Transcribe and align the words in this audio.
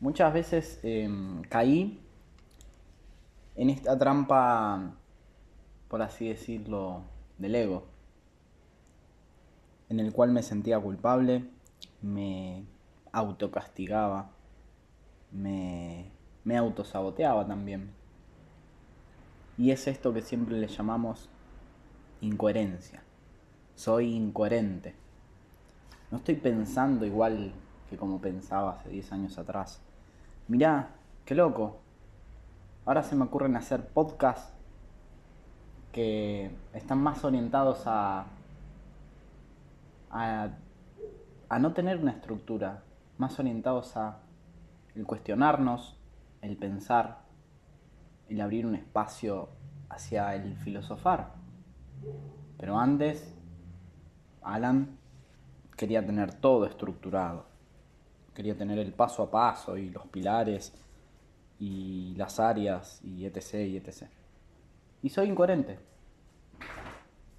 muchas 0.00 0.32
veces 0.32 0.80
em, 0.82 1.42
caí 1.42 2.00
en 3.54 3.70
esta 3.70 3.98
trampa, 3.98 4.94
por 5.88 6.02
así 6.02 6.28
decirlo, 6.28 7.02
del 7.38 7.54
ego, 7.54 7.84
en 9.88 10.00
el 10.00 10.12
cual 10.12 10.30
me 10.32 10.42
sentía 10.42 10.80
culpable, 10.80 11.44
me 12.00 12.64
autocastigaba, 13.12 14.30
me, 15.30 16.10
me 16.44 16.56
autosaboteaba 16.56 17.46
también. 17.46 17.92
Y 19.58 19.72
es 19.72 19.86
esto 19.86 20.14
que 20.14 20.22
siempre 20.22 20.56
le 20.58 20.68
llamamos 20.68 21.28
incoherencia. 22.22 23.02
Soy 23.74 24.14
incoherente. 24.14 24.94
No 26.10 26.18
estoy 26.18 26.36
pensando 26.36 27.04
igual 27.04 27.52
que 27.90 27.96
como 27.96 28.20
pensaba 28.20 28.72
hace 28.72 28.88
10 28.88 29.12
años 29.12 29.38
atrás. 29.38 29.82
Mirá, 30.50 30.88
qué 31.26 31.36
loco. 31.36 31.78
Ahora 32.84 33.04
se 33.04 33.14
me 33.14 33.22
ocurren 33.22 33.54
hacer 33.54 33.86
podcasts 33.86 34.52
que 35.92 36.50
están 36.74 37.00
más 37.00 37.22
orientados 37.24 37.86
a, 37.86 38.24
a, 40.10 40.48
a 41.48 41.58
no 41.60 41.72
tener 41.72 41.98
una 41.98 42.10
estructura, 42.10 42.82
más 43.16 43.38
orientados 43.38 43.96
a 43.96 44.22
el 44.96 45.06
cuestionarnos, 45.06 45.96
el 46.42 46.56
pensar, 46.56 47.20
el 48.28 48.40
abrir 48.40 48.66
un 48.66 48.74
espacio 48.74 49.50
hacia 49.88 50.34
el 50.34 50.56
filosofar. 50.56 51.34
Pero 52.58 52.76
antes, 52.76 53.38
Alan 54.42 54.98
quería 55.76 56.04
tener 56.04 56.34
todo 56.34 56.66
estructurado. 56.66 57.49
Quería 58.40 58.56
tener 58.56 58.78
el 58.78 58.94
paso 58.94 59.22
a 59.22 59.30
paso 59.30 59.76
y 59.76 59.90
los 59.90 60.06
pilares 60.06 60.72
y 61.58 62.14
las 62.16 62.40
áreas 62.40 62.98
y 63.04 63.26
etc. 63.26 63.52
y 63.68 63.76
etc. 63.76 64.04
Y 65.02 65.10
soy 65.10 65.28
incoherente. 65.28 65.78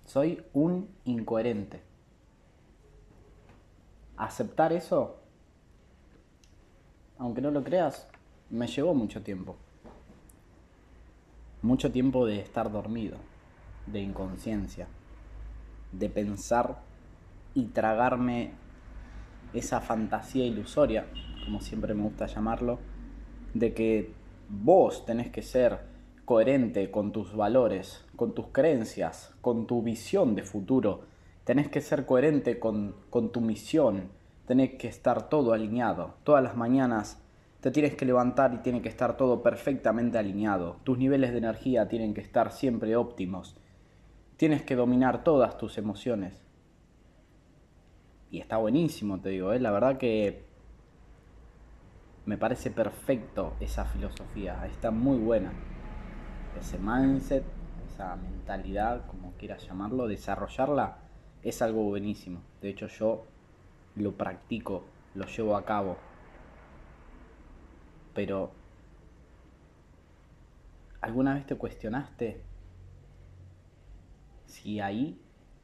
Soy 0.05 0.44
un 0.53 0.88
incoherente. 1.05 1.81
Aceptar 4.16 4.73
eso, 4.73 5.17
aunque 7.17 7.41
no 7.41 7.49
lo 7.49 7.63
creas, 7.63 8.07
me 8.52 8.67
llevó 8.67 8.94
mucho 8.94 9.23
tiempo. 9.23 9.55
Mucho 11.63 11.91
tiempo 11.91 12.27
de 12.27 12.41
estar 12.41 12.72
dormido, 12.72 13.17
de 13.88 14.02
inconsciencia, 14.02 14.88
de 15.94 16.09
pensar 16.11 16.77
y 17.55 17.66
tragarme 17.69 18.60
esa 19.53 19.81
fantasía 19.81 20.45
ilusoria, 20.45 21.05
como 21.44 21.61
siempre 21.61 21.94
me 21.94 22.03
gusta 22.03 22.25
llamarlo, 22.27 22.80
de 23.53 23.73
que 23.73 24.13
vos 24.49 25.05
tenés 25.05 25.30
que 25.30 25.41
ser 25.41 25.80
coherente 26.25 26.91
con 26.91 27.11
tus 27.11 27.35
valores, 27.35 28.05
con 28.16 28.33
tus 28.33 28.47
creencias, 28.47 29.33
con 29.41 29.67
tu 29.67 29.81
visión 29.81 30.35
de 30.35 30.44
futuro, 30.44 31.02
tenés 31.44 31.67
que 31.69 31.81
ser 31.81 32.05
coherente 32.05 32.59
con, 32.59 32.95
con 33.09 33.31
tu 33.31 33.41
misión, 33.41 34.09
tenés 34.45 34.75
que 34.75 34.88
estar 34.88 35.29
todo 35.29 35.53
alineado. 35.53 36.16
Todas 36.23 36.44
las 36.44 36.55
mañanas 36.55 37.22
te 37.59 37.72
tienes 37.72 37.95
que 37.95 38.05
levantar 38.05 38.53
y 38.53 38.57
tiene 38.57 38.81
que 38.81 38.89
estar 38.89 39.17
todo 39.17 39.44
perfectamente 39.44 40.17
alineado. 40.17 40.77
Tus 40.83 40.97
niveles 40.97 41.31
de 41.31 41.39
energía 41.39 41.88
tienen 41.88 42.13
que 42.13 42.22
estar 42.22 42.52
siempre 42.52 42.95
óptimos. 42.95 43.57
Tienes 44.38 44.61
que 44.63 44.75
dominar 44.75 45.23
todas 45.23 45.57
tus 45.57 45.77
emociones 45.77 46.41
y 48.31 48.39
está 48.39 48.57
buenísimo, 48.57 49.19
te 49.19 49.29
digo, 49.29 49.51
¿eh? 49.51 49.59
la 49.59 49.71
verdad 49.71 49.97
que 49.97 50.45
me 52.25 52.38
parece 52.38 52.71
perfecto 52.71 53.55
esa 53.59 53.83
filosofía, 53.85 54.65
está 54.67 54.89
muy 54.89 55.17
buena. 55.17 55.51
Ese 56.57 56.77
mindset, 56.79 57.43
esa 57.85 58.15
mentalidad, 58.15 59.05
como 59.07 59.33
quieras 59.33 59.67
llamarlo, 59.67 60.07
desarrollarla 60.07 60.97
es 61.44 61.61
algo 61.61 61.83
buenísimo. 61.83 62.41
De 62.61 62.69
hecho 62.69 62.88
yo 62.88 63.25
lo 63.95 64.13
practico, 64.13 64.85
lo 65.13 65.25
llevo 65.25 65.57
a 65.57 65.66
cabo. 65.66 65.97
Pero, 68.13 68.51
¿alguna 71.01 71.33
vez 71.33 71.45
te 71.45 71.56
cuestionaste 71.56 72.41
si 74.45 74.79
ahí 74.79 75.19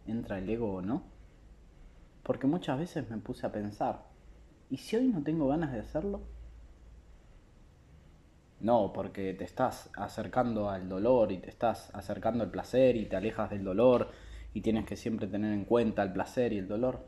entra 0.06 0.40
el 0.40 0.50
ego 0.50 0.74
o 0.74 0.82
no? 0.82 1.17
Porque 2.28 2.46
muchas 2.46 2.78
veces 2.78 3.10
me 3.10 3.20
puse 3.20 3.48
a 3.48 3.54
pensar, 3.54 4.04
¿y 4.70 4.76
si 4.76 4.98
hoy 4.98 5.08
no 5.08 5.24
tengo 5.24 5.48
ganas 5.48 5.72
de 5.72 5.80
hacerlo? 5.80 6.20
No, 8.60 8.92
porque 8.92 9.34
te 9.34 9.46
estás 9.46 9.90
acercando 9.96 10.70
al 10.70 10.90
dolor 10.90 11.32
y 11.32 11.38
te 11.38 11.50
estás 11.50 11.90
acercando 11.96 12.44
al 12.44 12.52
placer 12.52 12.98
y 12.98 13.06
te 13.06 13.16
alejas 13.16 13.50
del 13.50 13.64
dolor 13.64 14.12
y 14.54 14.60
tienes 14.60 14.86
que 14.86 14.98
siempre 14.98 15.26
tener 15.28 15.54
en 15.54 15.64
cuenta 15.64 16.04
el 16.04 16.12
placer 16.12 16.52
y 16.52 16.58
el 16.58 16.68
dolor. 16.68 17.08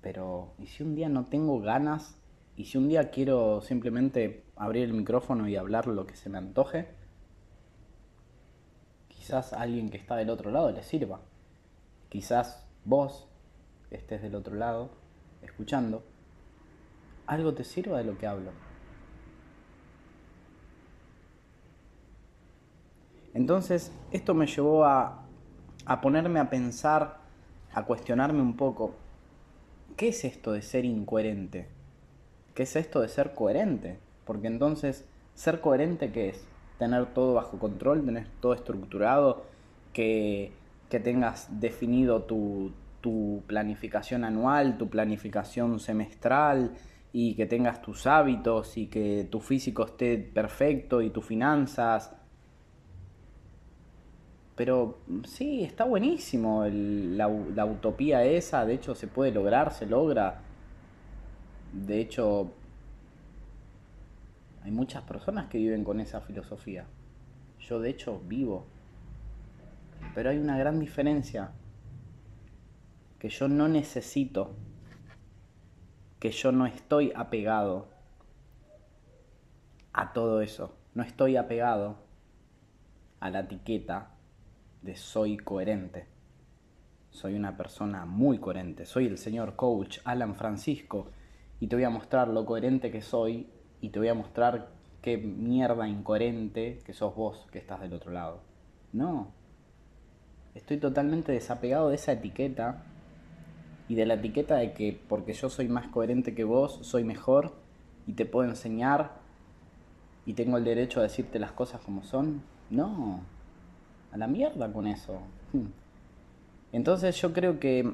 Pero, 0.00 0.54
¿y 0.60 0.66
si 0.68 0.84
un 0.84 0.94
día 0.94 1.08
no 1.08 1.26
tengo 1.26 1.58
ganas? 1.60 2.16
¿Y 2.56 2.66
si 2.66 2.78
un 2.78 2.88
día 2.88 3.10
quiero 3.10 3.62
simplemente 3.62 4.44
abrir 4.54 4.84
el 4.84 4.92
micrófono 4.92 5.48
y 5.48 5.56
hablar 5.56 5.88
lo 5.88 6.06
que 6.06 6.14
se 6.14 6.30
me 6.30 6.38
antoje? 6.38 6.86
Quizás 9.08 9.52
alguien 9.52 9.90
que 9.90 9.96
está 9.96 10.14
del 10.14 10.30
otro 10.30 10.52
lado 10.52 10.70
le 10.70 10.84
sirva. 10.84 11.22
Quizás 12.10 12.64
vos 12.84 13.31
estés 13.96 14.22
del 14.22 14.34
otro 14.34 14.54
lado, 14.54 14.90
escuchando, 15.42 16.02
algo 17.26 17.54
te 17.54 17.64
sirva 17.64 17.98
de 17.98 18.04
lo 18.04 18.18
que 18.18 18.26
hablo. 18.26 18.50
Entonces, 23.34 23.92
esto 24.10 24.34
me 24.34 24.46
llevó 24.46 24.84
a, 24.84 25.24
a 25.86 26.00
ponerme 26.00 26.38
a 26.40 26.50
pensar, 26.50 27.18
a 27.72 27.84
cuestionarme 27.84 28.42
un 28.42 28.56
poco, 28.56 28.94
¿qué 29.96 30.08
es 30.08 30.24
esto 30.24 30.52
de 30.52 30.62
ser 30.62 30.84
incoherente? 30.84 31.68
¿Qué 32.54 32.64
es 32.64 32.76
esto 32.76 33.00
de 33.00 33.08
ser 33.08 33.34
coherente? 33.34 33.98
Porque 34.26 34.48
entonces, 34.48 35.06
ser 35.34 35.60
coherente, 35.60 36.12
¿qué 36.12 36.30
es? 36.30 36.46
Tener 36.78 37.06
todo 37.14 37.34
bajo 37.34 37.58
control, 37.58 38.04
tener 38.04 38.26
todo 38.40 38.52
estructurado, 38.52 39.44
que, 39.94 40.52
que 40.90 41.00
tengas 41.00 41.48
definido 41.60 42.22
tu, 42.24 42.72
tu 43.02 43.42
planificación 43.46 44.24
anual, 44.24 44.78
tu 44.78 44.88
planificación 44.88 45.78
semestral 45.80 46.72
y 47.12 47.34
que 47.34 47.44
tengas 47.44 47.82
tus 47.82 48.06
hábitos 48.06 48.78
y 48.78 48.86
que 48.86 49.28
tu 49.30 49.40
físico 49.40 49.84
esté 49.84 50.16
perfecto 50.16 51.02
y 51.02 51.10
tus 51.10 51.26
finanzas. 51.26 52.14
Pero 54.54 55.00
sí, 55.26 55.64
está 55.64 55.84
buenísimo 55.84 56.64
la, 56.66 57.26
utopía 57.66 58.24
esa, 58.24 58.64
de 58.64 58.74
hecho 58.74 58.94
se 58.94 59.08
puede 59.08 59.32
lograr, 59.32 59.72
se 59.72 59.86
logra. 59.86 60.40
De 61.72 62.00
hecho, 62.00 62.52
hay 64.62 64.70
muchas 64.70 65.02
personas 65.02 65.48
que 65.48 65.58
viven 65.58 65.84
con 65.84 66.00
esa 66.00 66.20
filosofía. 66.20 66.86
Yo 67.58 67.80
de 67.80 67.90
hecho 67.90 68.20
vivo. 68.26 68.66
Pero 70.14 70.30
hay 70.30 70.38
una 70.38 70.58
gran 70.58 70.78
diferencia 70.78 71.52
que 73.22 73.28
yo 73.28 73.46
no 73.46 73.68
necesito, 73.68 74.50
que 76.18 76.32
yo 76.32 76.50
no 76.50 76.66
estoy 76.66 77.12
apegado 77.14 77.86
a 79.92 80.12
todo 80.12 80.40
eso, 80.40 80.74
no 80.94 81.04
estoy 81.04 81.36
apegado 81.36 81.98
a 83.20 83.30
la 83.30 83.38
etiqueta 83.38 84.16
de 84.82 84.96
soy 84.96 85.36
coherente. 85.36 86.08
Soy 87.10 87.34
una 87.34 87.56
persona 87.56 88.06
muy 88.06 88.38
coherente, 88.38 88.86
soy 88.86 89.06
el 89.06 89.18
señor 89.18 89.54
coach 89.54 90.00
Alan 90.02 90.34
Francisco 90.34 91.12
y 91.60 91.68
te 91.68 91.76
voy 91.76 91.84
a 91.84 91.90
mostrar 91.90 92.26
lo 92.26 92.44
coherente 92.44 92.90
que 92.90 93.02
soy 93.02 93.46
y 93.80 93.90
te 93.90 94.00
voy 94.00 94.08
a 94.08 94.14
mostrar 94.14 94.72
qué 95.00 95.16
mierda 95.16 95.86
incoherente 95.86 96.80
que 96.84 96.92
sos 96.92 97.14
vos 97.14 97.46
que 97.52 97.60
estás 97.60 97.82
del 97.82 97.92
otro 97.92 98.10
lado. 98.10 98.40
No, 98.92 99.30
estoy 100.56 100.78
totalmente 100.78 101.30
desapegado 101.30 101.90
de 101.90 101.94
esa 101.94 102.10
etiqueta 102.10 102.86
y 103.92 103.94
de 103.94 104.06
la 104.06 104.14
etiqueta 104.14 104.56
de 104.56 104.72
que 104.72 104.98
porque 105.06 105.34
yo 105.34 105.50
soy 105.50 105.68
más 105.68 105.86
coherente 105.88 106.34
que 106.34 106.44
vos, 106.44 106.78
soy 106.80 107.04
mejor 107.04 107.52
y 108.06 108.14
te 108.14 108.24
puedo 108.24 108.48
enseñar 108.48 109.10
y 110.24 110.32
tengo 110.32 110.56
el 110.56 110.64
derecho 110.64 111.00
a 111.00 111.02
decirte 111.02 111.38
las 111.38 111.52
cosas 111.52 111.82
como 111.82 112.02
son. 112.02 112.40
No, 112.70 113.20
a 114.10 114.16
la 114.16 114.26
mierda 114.28 114.72
con 114.72 114.86
eso. 114.86 115.20
Hmm. 115.52 115.66
Entonces 116.72 117.20
yo 117.20 117.34
creo 117.34 117.60
que 117.60 117.92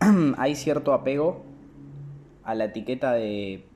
hay 0.38 0.54
cierto 0.54 0.94
apego 0.94 1.42
a 2.42 2.54
la 2.54 2.64
etiqueta 2.64 3.12
de 3.12 3.66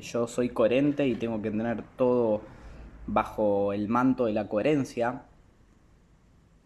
yo 0.00 0.28
soy 0.28 0.50
coherente 0.50 1.08
y 1.08 1.16
tengo 1.16 1.42
que 1.42 1.50
tener 1.50 1.82
todo 1.96 2.40
bajo 3.08 3.72
el 3.72 3.88
manto 3.88 4.26
de 4.26 4.32
la 4.32 4.46
coherencia 4.46 5.22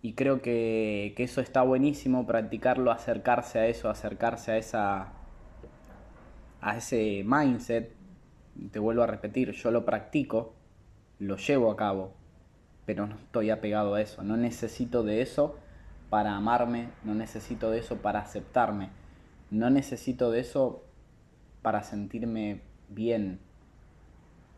y 0.03 0.15
creo 0.15 0.41
que, 0.43 1.15
eso 1.19 1.41
está 1.41 1.63
buenísimo, 1.63 2.27
practicarlo, 2.27 2.91
acercarse 2.91 3.59
a 3.59 3.67
eso, 3.67 3.91
acercarse 3.91 4.53
a 4.53 4.57
esa 4.59 5.13
a 6.63 6.77
ese 6.77 7.23
mindset 7.25 7.95
te 8.71 8.79
vuelvo 8.79 9.03
a 9.03 9.07
repetir, 9.07 9.53
yo 9.53 9.71
lo 9.71 9.85
practico, 9.85 10.55
lo 11.19 11.37
llevo 11.37 11.71
a 11.71 11.77
cabo, 11.77 12.13
pero 12.85 13.07
no 13.07 13.17
estoy 13.17 13.51
apegado 13.51 13.95
a 13.95 14.03
eso, 14.03 14.23
no 14.23 14.37
necesito 14.37 15.03
de 15.03 15.23
eso 15.23 15.57
para 16.11 16.37
amarme, 16.37 16.89
no 17.05 17.15
necesito 17.15 17.71
de 17.71 17.79
eso 17.79 17.97
para 17.97 18.21
aceptarme, 18.21 18.91
no 19.51 19.71
necesito 19.71 20.31
de 20.31 20.41
eso 20.41 20.85
para 21.63 21.83
sentirme 21.83 22.61
bien. 22.89 23.39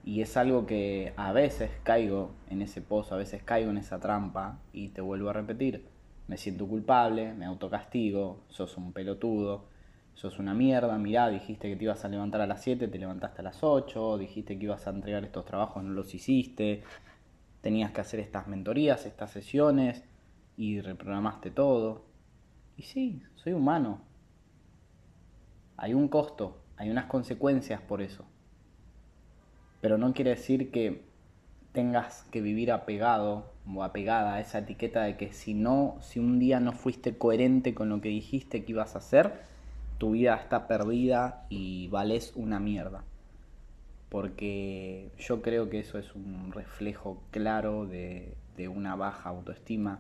Y 0.05 0.21
es 0.21 0.37
algo 0.37 0.67
que 0.67 1.13
a 1.17 1.33
veces 1.33 1.71
caigo 1.85 2.33
en 2.51 2.61
ese 2.63 2.81
pozo, 2.81 3.15
a 3.15 3.19
veces 3.19 3.43
caigo 3.43 3.71
en 3.71 3.79
esa 3.79 4.01
trampa 4.01 4.59
y 4.73 4.89
te 4.89 5.01
vuelvo 5.01 5.31
a 5.31 5.33
repetir, 5.33 5.87
me 6.27 6.37
siento 6.37 6.67
culpable, 6.67 7.35
me 7.35 7.45
autocastigo, 7.45 8.43
sos 8.49 8.77
un 8.77 8.93
pelotudo, 8.93 9.67
sos 10.15 10.39
una 10.39 10.55
mierda, 10.55 10.99
mirá, 10.99 11.29
dijiste 11.29 11.69
que 11.69 11.77
te 11.77 11.85
ibas 11.85 12.05
a 12.05 12.09
levantar 12.09 12.41
a 12.41 12.47
las 12.47 12.63
7, 12.63 12.89
te 12.89 12.99
levantaste 12.99 13.41
a 13.41 13.45
las 13.45 13.63
8, 13.63 14.19
dijiste 14.19 14.59
que 14.59 14.65
ibas 14.65 14.87
a 14.87 14.91
entregar 14.91 15.25
estos 15.25 15.45
trabajos, 15.45 15.83
no 15.85 15.91
los 15.91 16.15
hiciste, 16.15 16.83
tenías 17.61 17.93
que 17.93 18.01
hacer 18.01 18.21
estas 18.21 18.49
mentorías, 18.49 19.07
estas 19.07 19.31
sesiones 19.31 20.05
y 20.57 20.81
reprogramaste 20.81 21.51
todo. 21.51 22.05
Y 22.77 22.83
sí, 22.83 23.23
soy 23.37 23.53
humano. 23.53 24.01
Hay 25.77 25.95
un 25.95 26.09
costo, 26.09 26.63
hay 26.77 26.91
unas 26.91 27.07
consecuencias 27.07 27.81
por 27.81 28.03
eso. 28.03 28.25
Pero 29.83 29.99
no 29.99 30.15
quiere 30.15 30.31
decir 30.31 30.71
que 30.71 31.03
tengas 31.73 32.23
que 32.31 32.41
vivir 32.41 32.71
apegado 32.71 33.51
o 33.67 33.83
apegada 33.83 34.35
a 34.35 34.41
esa 34.41 34.59
etiqueta 34.59 35.03
de 35.03 35.17
que 35.17 35.33
si 35.33 35.55
no, 35.55 35.97
si 36.01 36.21
un 36.21 36.39
día 36.39 36.61
no 36.61 36.73
fuiste 36.73 37.19
coherente 37.19 37.75
con 37.75 37.89
lo 37.89 38.01
que 38.01 38.09
dijiste 38.09 38.65
que 38.65 38.73
ibas 38.73 38.95
a 38.95 38.99
hacer, 38.99 39.41
tu 39.99 40.13
vida 40.13 40.37
está 40.37 40.69
perdida 40.69 41.47
y 41.49 41.89
vales 41.89 42.33
una 42.37 42.61
mierda. 42.61 43.03
Porque 44.09 45.11
yo 45.19 45.43
creo 45.43 45.69
que 45.69 45.81
eso 45.81 45.99
es 45.99 46.15
un 46.15 46.53
reflejo 46.53 47.21
claro 47.33 47.85
de, 47.85 48.37
una 48.69 48.95
baja 48.95 49.31
autoestima, 49.31 49.99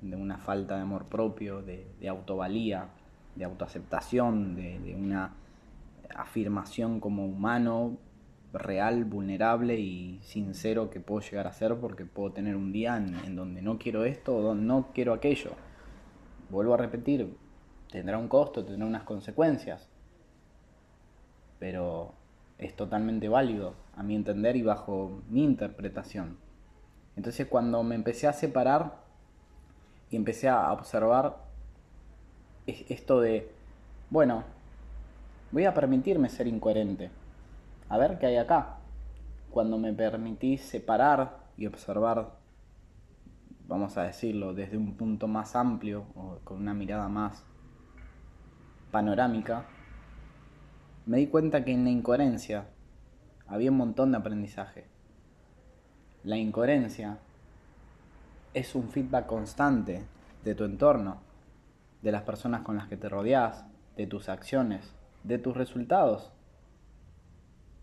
de 0.00 0.16
una 0.16 0.38
falta 0.38 0.74
de 0.74 0.82
amor 0.82 1.04
propio, 1.04 1.62
de, 1.62 1.86
autovalía, 2.08 2.88
de 3.36 3.44
autoaceptación, 3.44 4.56
de, 4.56 4.80
de 4.80 4.96
una 4.96 5.34
afirmación 6.12 6.98
como 6.98 7.24
humano 7.24 7.98
real, 8.52 9.04
vulnerable 9.04 9.78
y 9.78 10.20
sincero 10.22 10.90
que 10.90 11.00
puedo 11.00 11.20
llegar 11.20 11.46
a 11.46 11.52
ser 11.52 11.76
porque 11.76 12.04
puedo 12.04 12.32
tener 12.32 12.56
un 12.56 12.72
día 12.72 12.96
en, 12.96 13.34
donde 13.34 13.62
no 13.62 13.78
quiero 13.78 14.04
esto 14.04 14.36
o 14.36 14.54
no 14.54 14.88
quiero 14.92 15.14
aquello. 15.14 15.52
Vuelvo 16.50 16.74
a 16.74 16.76
repetir, 16.76 17.36
tendrá 17.90 18.18
un 18.18 18.28
costo, 18.28 18.64
tendrá 18.64 18.86
unas 18.86 19.04
consecuencias, 19.04 19.88
pero 21.58 22.12
es 22.58 22.76
totalmente 22.76 23.28
válido 23.28 23.74
a 23.96 24.02
mi 24.02 24.14
entender 24.14 24.56
y 24.56 24.62
bajo 24.62 25.22
mi 25.28 25.44
interpretación. 25.44 26.36
Entonces 27.16 27.46
cuando 27.46 27.82
me 27.82 27.94
empecé 27.94 28.26
a 28.26 28.32
separar 28.32 29.00
y 30.10 30.16
empecé 30.16 30.48
a 30.48 30.72
observar 30.72 31.38
esto 32.66 33.20
de, 33.20 33.50
bueno, 34.10 34.44
voy 35.50 35.64
a 35.64 35.74
permitirme 35.74 36.28
ser 36.28 36.46
incoherente, 36.46 37.10
a 37.92 37.98
ver 37.98 38.18
qué 38.18 38.24
hay 38.24 38.36
acá. 38.38 38.78
Cuando 39.50 39.76
me 39.76 39.92
permití 39.92 40.56
separar 40.56 41.40
y 41.58 41.66
observar, 41.66 42.38
vamos 43.68 43.98
a 43.98 44.04
decirlo, 44.04 44.54
desde 44.54 44.78
un 44.78 44.96
punto 44.96 45.28
más 45.28 45.54
amplio 45.54 46.06
o 46.16 46.38
con 46.42 46.56
una 46.56 46.72
mirada 46.72 47.08
más 47.08 47.44
panorámica, 48.90 49.66
me 51.04 51.18
di 51.18 51.26
cuenta 51.26 51.66
que 51.66 51.72
en 51.72 51.84
la 51.84 51.90
incoherencia 51.90 52.64
había 53.46 53.70
un 53.70 53.76
montón 53.76 54.12
de 54.12 54.16
aprendizaje. 54.16 54.86
La 56.24 56.38
incoherencia 56.38 57.18
es 58.54 58.74
un 58.74 58.88
feedback 58.88 59.26
constante 59.26 60.02
de 60.44 60.54
tu 60.54 60.64
entorno, 60.64 61.18
de 62.00 62.10
las 62.10 62.22
personas 62.22 62.62
con 62.62 62.78
las 62.78 62.88
que 62.88 62.96
te 62.96 63.10
rodeas, 63.10 63.66
de 63.98 64.06
tus 64.06 64.30
acciones, 64.30 64.94
de 65.24 65.36
tus 65.36 65.54
resultados. 65.54 66.32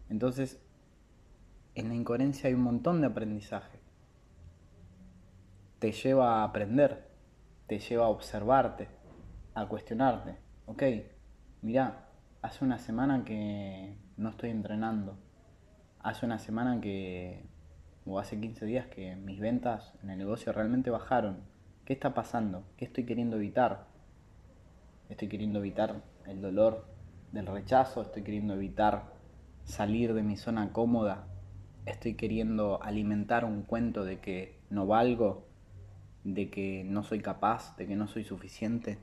Entonces, 0.09 0.61
en 1.75 1.89
la 1.89 1.95
incoherencia 1.95 2.47
hay 2.47 2.53
un 2.53 2.63
montón 2.63 3.01
de 3.01 3.07
aprendizaje. 3.07 3.79
Te 5.79 5.91
lleva 5.91 6.41
a 6.41 6.43
aprender, 6.43 7.07
te 7.67 7.79
lleva 7.79 8.05
a 8.05 8.09
observarte, 8.09 8.89
a 9.53 9.67
cuestionarte 9.67 10.49
ok, 10.69 10.83
mira, 11.63 12.05
hace 12.43 12.63
una 12.63 12.77
semana 12.77 13.25
que 13.25 13.97
no 14.17 14.29
estoy 14.29 14.51
entrenando, 14.51 15.17
hace 15.99 16.27
una 16.27 16.37
semana 16.37 16.79
que, 16.79 17.43
o 18.05 18.19
hace 18.19 18.39
15 18.39 18.67
días 18.67 18.85
que 18.85 19.15
mis 19.15 19.39
ventas 19.39 19.95
en 20.03 20.11
el 20.11 20.19
negocio 20.19 20.53
realmente 20.53 20.91
bajaron. 20.91 21.39
¿Qué 21.85 21.93
está 21.93 22.13
pasando? 22.13 22.65
¿Qué 22.77 22.85
estoy 22.85 23.07
queriendo 23.07 23.37
evitar? 23.37 23.87
Estoy 25.09 25.27
queriendo 25.27 25.57
evitar 25.57 26.03
el 26.27 26.39
dolor 26.39 26.85
del 27.31 27.47
rechazo, 27.47 28.03
estoy 28.03 28.21
queriendo 28.21 28.53
evitar 28.53 29.11
salir 29.69 30.15
de 30.15 30.23
mi 30.23 30.35
zona 30.35 30.73
cómoda, 30.73 31.27
estoy 31.85 32.15
queriendo 32.15 32.81
alimentar 32.81 33.45
un 33.45 33.61
cuento 33.61 34.03
de 34.03 34.19
que 34.19 34.59
no 34.71 34.87
valgo, 34.87 35.45
de 36.23 36.49
que 36.49 36.83
no 36.83 37.03
soy 37.03 37.21
capaz, 37.21 37.77
de 37.77 37.85
que 37.85 37.95
no 37.95 38.07
soy 38.07 38.23
suficiente. 38.23 38.97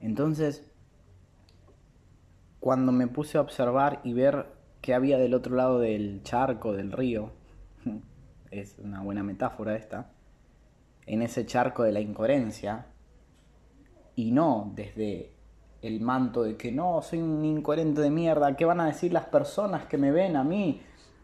Entonces, 0.00 0.64
cuando 2.60 2.92
me 2.92 3.06
puse 3.08 3.36
a 3.36 3.42
observar 3.42 4.00
y 4.04 4.14
ver 4.14 4.46
qué 4.80 4.94
había 4.94 5.18
del 5.18 5.34
otro 5.34 5.54
lado 5.54 5.78
del 5.78 6.22
charco, 6.22 6.72
del 6.72 6.90
río, 6.90 7.32
es 8.50 8.78
una 8.78 9.02
buena 9.02 9.22
metáfora 9.22 9.76
esta, 9.76 10.12
en 11.04 11.20
ese 11.20 11.44
charco 11.44 11.82
de 11.82 11.92
la 11.92 12.00
incoherencia, 12.00 12.86
y 14.14 14.32
no 14.32 14.72
desde 14.74 15.34
el 15.82 16.00
manto 16.00 16.44
de 16.44 16.56
que 16.56 16.70
no, 16.72 17.02
soy 17.02 17.20
un 17.20 17.44
incoherente 17.44 18.00
de 18.00 18.10
mierda, 18.10 18.56
¿qué 18.56 18.64
van 18.64 18.80
a 18.80 18.86
decir 18.86 19.12
las 19.12 19.26
personas 19.26 19.86
que 19.86 19.98
me 19.98 20.12
ven 20.12 20.36
a 20.36 20.44
mí 20.44 20.80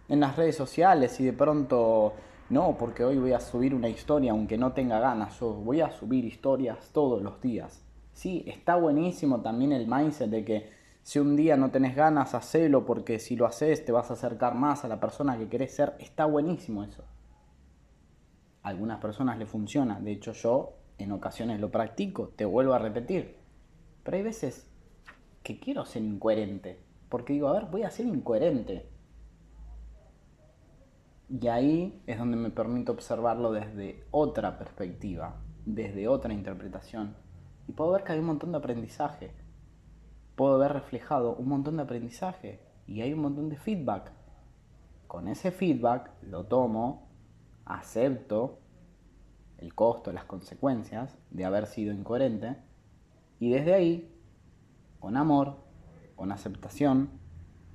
en 0.08 0.20
las 0.20 0.37
redes 0.37 0.56
sociales 0.56 1.19
y 1.20 1.25
de 1.25 1.32
pronto, 1.32 2.14
no, 2.50 2.76
porque 2.76 3.05
hoy 3.05 3.19
voy 3.19 3.32
a 3.32 3.40
subir 3.40 3.75
una 3.75 3.88
historia 3.88 4.32
aunque 4.32 4.58
no 4.58 4.72
tenga 4.72 4.99
ganas, 4.99 5.38
yo 5.38 5.52
voy 5.52 5.81
a 5.81 5.93
subir 5.93 6.25
historias 6.25 6.90
todos 6.93 7.22
los 7.22 7.40
días. 7.40 7.84
Sí, 8.12 8.43
está 8.49 8.75
buenísimo 8.75 9.40
también 9.43 9.70
el 9.70 9.87
mindset 9.87 10.28
de 10.28 10.44
que 10.44 10.78
si 11.08 11.20
un 11.20 11.37
día 11.37 11.56
no 11.56 11.70
tenés 11.70 11.96
ganas, 11.96 12.34
hacelo 12.34 12.84
porque 12.84 13.19
si 13.19 13.37
lo 13.37 13.46
haces 13.46 13.84
te 13.84 13.93
vas 13.93 14.10
a 14.10 14.14
acercar 14.14 14.55
más 14.55 14.84
a 14.84 14.88
la 14.88 15.00
persona 15.00 15.38
que 15.38 15.49
querés 15.49 15.74
ser. 15.74 15.94
Está 16.00 16.27
buenísimo 16.27 16.84
eso. 16.84 17.03
Algunas 18.62 18.98
personas 19.00 19.38
le 19.38 19.46
funciona. 19.46 20.00
De 20.00 20.12
hecho, 20.12 20.32
yo 20.32 20.74
en 20.98 21.12
ocasiones 21.12 21.60
lo 21.60 21.70
practico. 21.70 22.32
Te 22.36 22.44
vuelvo 22.44 22.74
a 22.74 22.79
repetir. 22.79 23.38
Pero 24.08 24.17
hay 24.17 24.22
veces 24.22 24.67
que 25.43 25.60
quiero 25.60 25.84
ser 25.84 26.03
incoherente. 26.03 26.81
Porque 27.10 27.34
digo, 27.34 27.48
a 27.48 27.53
ver, 27.53 27.67
voy 27.67 27.82
a 27.82 27.91
ser 27.91 28.06
incoherente. 28.06 28.88
Y 31.29 31.46
ahí 31.48 32.03
es 32.06 32.17
donde 32.17 32.38
me 32.38 32.48
permito 32.48 32.93
observarlo 32.93 33.53
desde 33.53 34.06
otra 34.10 34.56
perspectiva, 34.56 35.36
desde 35.67 36.08
otra 36.08 36.32
interpretación 36.32 37.17
y 37.67 37.72
puedo 37.72 37.91
ver 37.91 38.03
que 38.03 38.12
hay 38.12 38.20
un 38.20 38.24
montón 38.24 38.53
de 38.53 38.56
aprendizaje. 38.56 39.31
Puedo 40.36 40.56
ver 40.56 40.72
reflejado 40.72 41.36
un 41.36 41.48
montón 41.48 41.77
de 41.77 41.82
aprendizaje 41.82 42.62
y 42.86 43.03
hay 43.03 43.12
un 43.12 43.20
montón 43.20 43.50
de 43.50 43.58
feedback. 43.58 44.12
Con 45.06 45.29
ese 45.29 45.50
feedback 45.50 46.12
lo 46.22 46.46
tomo, 46.46 47.10
acepto 47.67 48.60
el 49.58 49.74
costo, 49.74 50.15
las 50.15 50.24
consecuencias 50.24 51.19
de 51.29 51.44
haber 51.44 51.67
sido 51.67 51.93
incoherente 51.93 52.67
y 53.41 53.51
desde 53.51 53.75
ahí, 53.75 54.11
con 55.01 55.17
amor, 55.17 55.57
con 56.17 56.33
aceptación, 56.33 57.11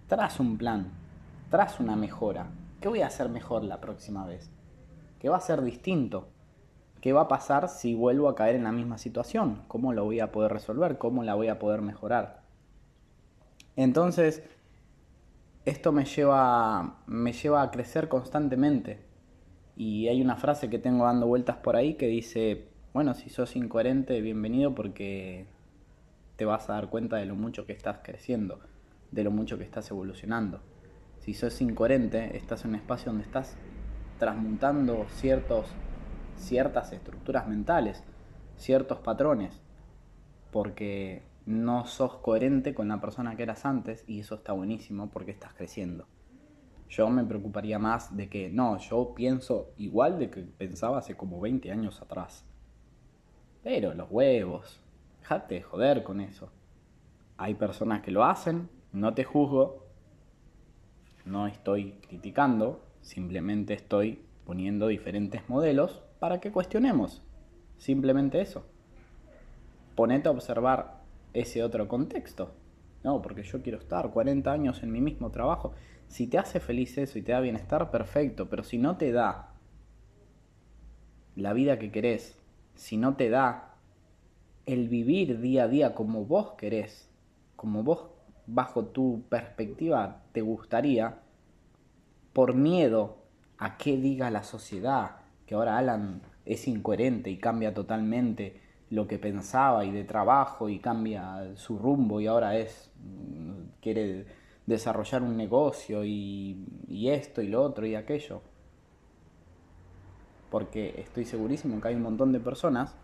trazo 0.08 0.44
un 0.44 0.58
plan, 0.58 0.92
trazo 1.50 1.84
una 1.84 1.96
mejora. 1.96 2.48
¿Qué 2.82 2.90
voy 2.90 3.02
a 3.02 3.08
hacer 3.08 3.30
mejor 3.30 3.64
la 3.64 3.80
próxima 3.80 4.26
vez? 4.26 4.50
¿Qué 5.20 5.30
va 5.30 5.38
a 5.38 5.42
ser 5.42 5.62
distinto? 5.62 6.28
¿Qué 7.00 7.14
va 7.14 7.22
a 7.22 7.28
pasar 7.28 7.70
si 7.70 7.96
vuelvo 7.96 8.28
a 8.30 8.36
caer 8.36 8.56
en 8.56 8.66
la 8.66 8.72
misma 8.72 8.98
situación? 8.98 9.64
¿Cómo 9.68 9.94
lo 9.94 10.04
voy 10.04 10.20
a 10.20 10.32
poder 10.32 10.52
resolver? 10.52 10.98
¿Cómo 10.98 11.24
la 11.24 11.36
voy 11.36 11.48
a 11.48 11.60
poder 11.60 11.82
mejorar? 11.82 12.44
Entonces, 13.76 14.44
esto 15.66 15.92
me 15.94 16.06
lleva, 16.06 16.98
me 17.08 17.32
lleva 17.32 17.62
a 17.62 17.72
crecer 17.72 18.10
constantemente. 18.10 19.06
Y 19.76 20.08
hay 20.08 20.22
una 20.22 20.36
frase 20.36 20.70
que 20.70 20.80
tengo 20.80 21.06
dando 21.06 21.26
vueltas 21.26 21.58
por 21.58 21.76
ahí 21.76 21.96
que 21.96 22.08
dice, 22.08 22.68
bueno, 22.94 23.14
si 23.14 23.30
sos 23.30 23.56
incoherente, 23.56 24.22
bienvenido 24.22 24.76
porque 24.76 25.48
te 26.44 26.48
vas 26.48 26.70
a 26.70 26.74
dar 26.74 26.90
cuenta 26.90 27.16
de 27.16 27.26
lo 27.26 27.36
mucho 27.36 27.66
que 27.66 27.72
estás 27.72 28.00
creciendo, 28.04 28.60
de 29.12 29.24
lo 29.24 29.32
mucho 29.32 29.58
que 29.58 29.64
estás 29.64 29.90
evolucionando. 29.92 30.60
Si 31.20 31.34
sos 31.34 31.62
incoherente, 31.62 32.36
estás 32.36 32.66
en 32.66 32.72
un 32.72 32.76
espacio 32.76 33.14
donde 33.14 33.24
estás 33.24 33.56
transmutando 34.20 35.06
ciertos 35.08 35.68
ciertas 36.36 36.92
estructuras 36.92 37.48
mentales, 37.48 38.04
ciertos 38.58 39.00
patrones, 39.00 39.62
porque 40.52 41.24
no 41.46 41.86
sos 41.86 42.18
coherente 42.18 42.74
con 42.74 42.90
la 42.90 43.00
persona 43.00 43.38
que 43.38 43.44
eras 43.44 43.66
antes 43.66 44.04
y 44.06 44.20
eso 44.20 44.36
está 44.36 44.52
buenísimo 44.52 45.12
porque 45.12 45.32
estás 45.32 45.54
creciendo. 45.54 46.08
Yo 46.90 47.08
me 47.08 47.24
preocuparía 47.24 47.80
más 47.80 48.18
de 48.18 48.28
que, 48.28 48.50
no, 48.50 48.78
yo 48.80 49.14
pienso 49.16 49.72
igual 49.78 50.20
de 50.20 50.30
que 50.30 50.42
pensaba 50.42 50.98
hace 50.98 51.16
como 51.16 51.40
20 51.40 51.72
años 51.72 52.02
atrás. 52.02 52.44
Pero 53.64 53.94
los 53.94 54.12
huevos, 54.12 54.83
dejate 55.24 55.56
de 55.56 55.62
joder 55.62 56.04
con 56.04 56.20
eso. 56.20 56.52
Hay 57.38 57.56
personas 57.56 58.02
que 58.02 58.12
lo 58.12 58.26
hacen, 58.26 58.70
no 58.92 59.14
te 59.14 59.24
juzgo, 59.24 59.88
no 61.24 61.48
estoy 61.48 61.94
criticando, 62.06 62.84
simplemente 63.00 63.74
estoy 63.74 64.22
poniendo 64.46 64.88
diferentes 64.88 65.48
modelos 65.48 66.04
para 66.20 66.42
que 66.42 66.52
cuestionemos. 66.52 67.24
Simplemente 67.78 68.42
eso. 68.42 68.66
Ponete 69.96 70.28
a 70.28 70.32
observar 70.32 71.04
ese 71.32 71.64
otro 71.64 71.88
contexto. 71.88 72.52
No, 73.06 73.22
porque 73.22 73.44
yo 73.44 73.62
quiero 73.62 73.78
estar 73.78 74.12
40 74.12 74.52
años 74.52 74.84
en 74.84 74.92
mi 74.92 75.00
mismo 75.00 75.32
trabajo. 75.32 75.72
Si 76.08 76.28
te 76.28 76.38
hace 76.38 76.60
feliz 76.60 76.98
eso 76.98 77.18
y 77.18 77.22
te 77.22 77.32
da 77.32 77.40
bienestar, 77.40 77.92
perfecto. 77.92 78.50
Pero 78.50 78.64
si 78.64 78.78
no 78.78 78.98
te 78.98 79.14
da 79.14 79.54
la 81.38 81.54
vida 81.54 81.80
que 81.80 81.92
querés, 81.92 82.38
si 82.76 82.98
no 82.98 83.16
te 83.16 83.30
da 83.30 83.73
el 84.66 84.88
vivir 84.88 85.40
día 85.42 85.64
a 85.64 85.68
día 85.68 85.94
como 85.94 86.26
vos 86.26 86.52
querés, 86.58 87.10
como 87.56 87.84
vos 87.84 88.08
bajo 88.48 88.86
tu 88.86 89.24
perspectiva 89.30 90.24
te 90.32 90.42
gustaría, 90.42 91.20
por 92.34 92.56
miedo 92.56 93.18
a 93.58 93.78
qué 93.78 93.98
diga 93.98 94.30
la 94.30 94.44
sociedad, 94.44 95.18
que 95.46 95.56
ahora 95.56 95.78
Alan 95.78 96.22
es 96.46 96.68
incoherente 96.68 97.30
y 97.30 97.38
cambia 97.38 97.74
totalmente 97.74 98.60
lo 98.90 99.08
que 99.08 99.18
pensaba 99.18 99.86
y 99.86 99.92
de 99.92 100.04
trabajo 100.04 100.70
y 100.70 100.80
cambia 100.80 101.56
su 101.56 101.78
rumbo 101.78 102.22
y 102.22 102.28
ahora 102.28 102.58
es 102.58 102.92
quiere 103.82 104.26
desarrollar 104.66 105.24
un 105.24 105.36
negocio 105.36 106.04
y, 106.06 106.66
y 106.88 107.10
esto 107.10 107.42
y 107.42 107.48
lo 107.48 107.62
otro 107.64 107.86
y 107.86 107.96
aquello. 107.96 108.42
Porque 110.50 110.96
estoy 111.02 111.26
segurísimo 111.26 111.82
que 111.82 111.88
hay 111.90 111.96
un 111.96 112.04
montón 112.04 112.32
de 112.32 112.40
personas, 112.40 112.96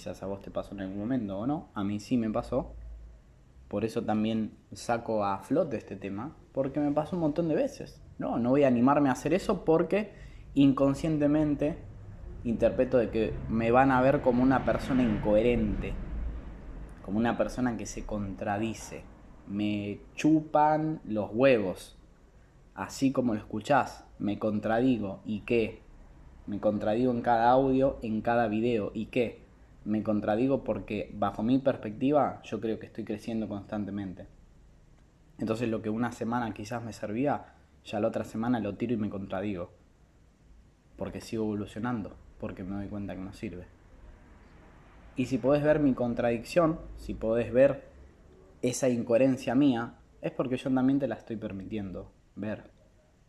quizás 0.00 0.22
a 0.22 0.26
vos 0.26 0.40
te 0.40 0.50
pasó 0.50 0.72
en 0.72 0.80
algún 0.80 0.98
momento 0.98 1.38
o 1.38 1.46
no, 1.46 1.68
a 1.74 1.84
mí 1.84 2.00
sí 2.00 2.16
me 2.16 2.30
pasó, 2.30 2.72
por 3.68 3.84
eso 3.84 4.02
también 4.02 4.56
saco 4.72 5.26
a 5.26 5.40
flote 5.40 5.76
este 5.76 5.94
tema, 5.94 6.34
porque 6.52 6.80
me 6.80 6.90
pasó 6.90 7.16
un 7.16 7.20
montón 7.20 7.48
de 7.48 7.54
veces. 7.54 8.00
No, 8.18 8.38
no 8.38 8.48
voy 8.48 8.64
a 8.64 8.68
animarme 8.68 9.10
a 9.10 9.12
hacer 9.12 9.34
eso 9.34 9.62
porque 9.62 10.10
inconscientemente 10.54 11.76
interpreto 12.44 12.96
de 12.96 13.10
que 13.10 13.34
me 13.50 13.70
van 13.70 13.90
a 13.90 14.00
ver 14.00 14.22
como 14.22 14.42
una 14.42 14.64
persona 14.64 15.02
incoherente, 15.02 15.92
como 17.04 17.18
una 17.18 17.36
persona 17.36 17.76
que 17.76 17.84
se 17.84 18.06
contradice. 18.06 19.02
Me 19.48 20.00
chupan 20.14 21.02
los 21.04 21.28
huevos, 21.30 21.98
así 22.74 23.12
como 23.12 23.34
lo 23.34 23.40
escuchás, 23.40 24.06
me 24.18 24.38
contradigo. 24.38 25.20
¿Y 25.26 25.40
qué? 25.40 25.82
Me 26.46 26.58
contradigo 26.58 27.12
en 27.12 27.20
cada 27.20 27.50
audio, 27.50 27.98
en 28.00 28.22
cada 28.22 28.48
video. 28.48 28.92
¿Y 28.94 29.06
qué? 29.06 29.49
Me 29.84 30.02
contradigo 30.02 30.64
porque 30.64 31.10
bajo 31.14 31.42
mi 31.42 31.58
perspectiva 31.58 32.40
yo 32.44 32.60
creo 32.60 32.78
que 32.78 32.86
estoy 32.86 33.04
creciendo 33.04 33.48
constantemente. 33.48 34.26
Entonces 35.38 35.68
lo 35.68 35.80
que 35.82 35.90
una 35.90 36.12
semana 36.12 36.52
quizás 36.52 36.82
me 36.82 36.92
servía, 36.92 37.54
ya 37.84 38.00
la 38.00 38.08
otra 38.08 38.24
semana 38.24 38.60
lo 38.60 38.76
tiro 38.76 38.92
y 38.92 38.98
me 38.98 39.08
contradigo. 39.08 39.70
Porque 40.96 41.20
sigo 41.20 41.44
evolucionando 41.44 42.16
porque 42.40 42.64
me 42.64 42.74
doy 42.74 42.88
cuenta 42.88 43.14
que 43.14 43.20
no 43.20 43.32
sirve. 43.32 43.66
Y 45.14 45.26
si 45.26 45.38
podés 45.38 45.62
ver 45.62 45.78
mi 45.78 45.92
contradicción, 45.92 46.80
si 46.96 47.14
podés 47.14 47.52
ver 47.52 47.84
esa 48.62 48.88
incoherencia 48.88 49.54
mía, 49.54 49.94
es 50.22 50.32
porque 50.32 50.56
yo 50.56 50.72
también 50.72 50.98
te 50.98 51.06
la 51.06 51.16
estoy 51.16 51.36
permitiendo 51.36 52.10
ver. 52.34 52.70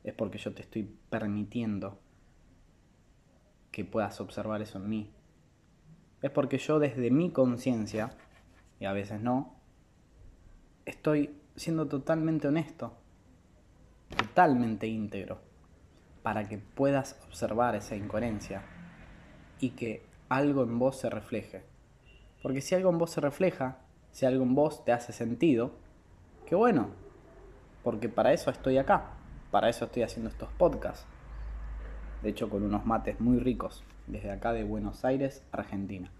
Es 0.03 0.13
porque 0.13 0.38
yo 0.38 0.53
te 0.53 0.62
estoy 0.62 0.89
permitiendo 1.10 2.00
que 3.72 3.86
puedas 3.86 4.20
observar 4.22 4.62
eso 4.62 4.77
en 4.77 4.89
mí. 4.89 5.12
Es 6.22 6.32
porque 6.32 6.58
yo 6.58 6.80
desde 6.80 7.10
mi 7.10 7.32
conciencia, 7.32 8.12
y 8.80 8.86
a 8.86 8.94
veces 8.94 9.22
no, 9.22 9.56
estoy 10.86 11.36
siendo 11.56 11.88
totalmente 11.88 12.48
honesto, 12.48 12.94
totalmente 14.16 14.88
íntegro, 14.88 15.40
para 16.24 16.48
que 16.48 16.58
puedas 16.58 17.20
observar 17.28 17.75
esa 17.75 17.96
incoherencia 17.96 18.63
y 19.60 19.72
que 19.72 20.04
algo 20.30 20.63
en 20.63 20.78
vos 20.80 20.98
se 20.98 21.10
refleje. 21.10 21.63
Porque 22.42 22.62
si 22.62 22.75
algo 22.75 22.90
en 22.90 22.98
vos 22.98 23.12
se 23.12 23.22
refleja, 23.22 23.80
si 24.12 24.25
algo 24.25 24.44
en 24.44 24.56
vos 24.56 24.84
te 24.86 24.92
hace 24.92 25.13
sentido, 25.13 25.72
qué 26.46 26.56
bueno. 26.56 26.90
Porque 27.84 28.10
para 28.10 28.34
eso 28.34 28.51
estoy 28.51 28.78
acá, 28.78 29.12
para 29.50 29.70
eso 29.70 29.86
estoy 29.86 30.04
haciendo 30.04 30.30
estos 30.30 30.50
podcasts. 30.54 31.06
De 32.22 32.30
hecho, 32.30 32.50
con 32.50 32.63
unos 32.63 32.86
mates 32.86 33.20
muy 33.20 33.40
ricos, 33.40 33.84
desde 34.12 34.32
acá 34.32 34.53
de 34.53 34.63
Buenos 34.63 35.03
Aires, 35.06 35.44
Argentina. 35.51 36.12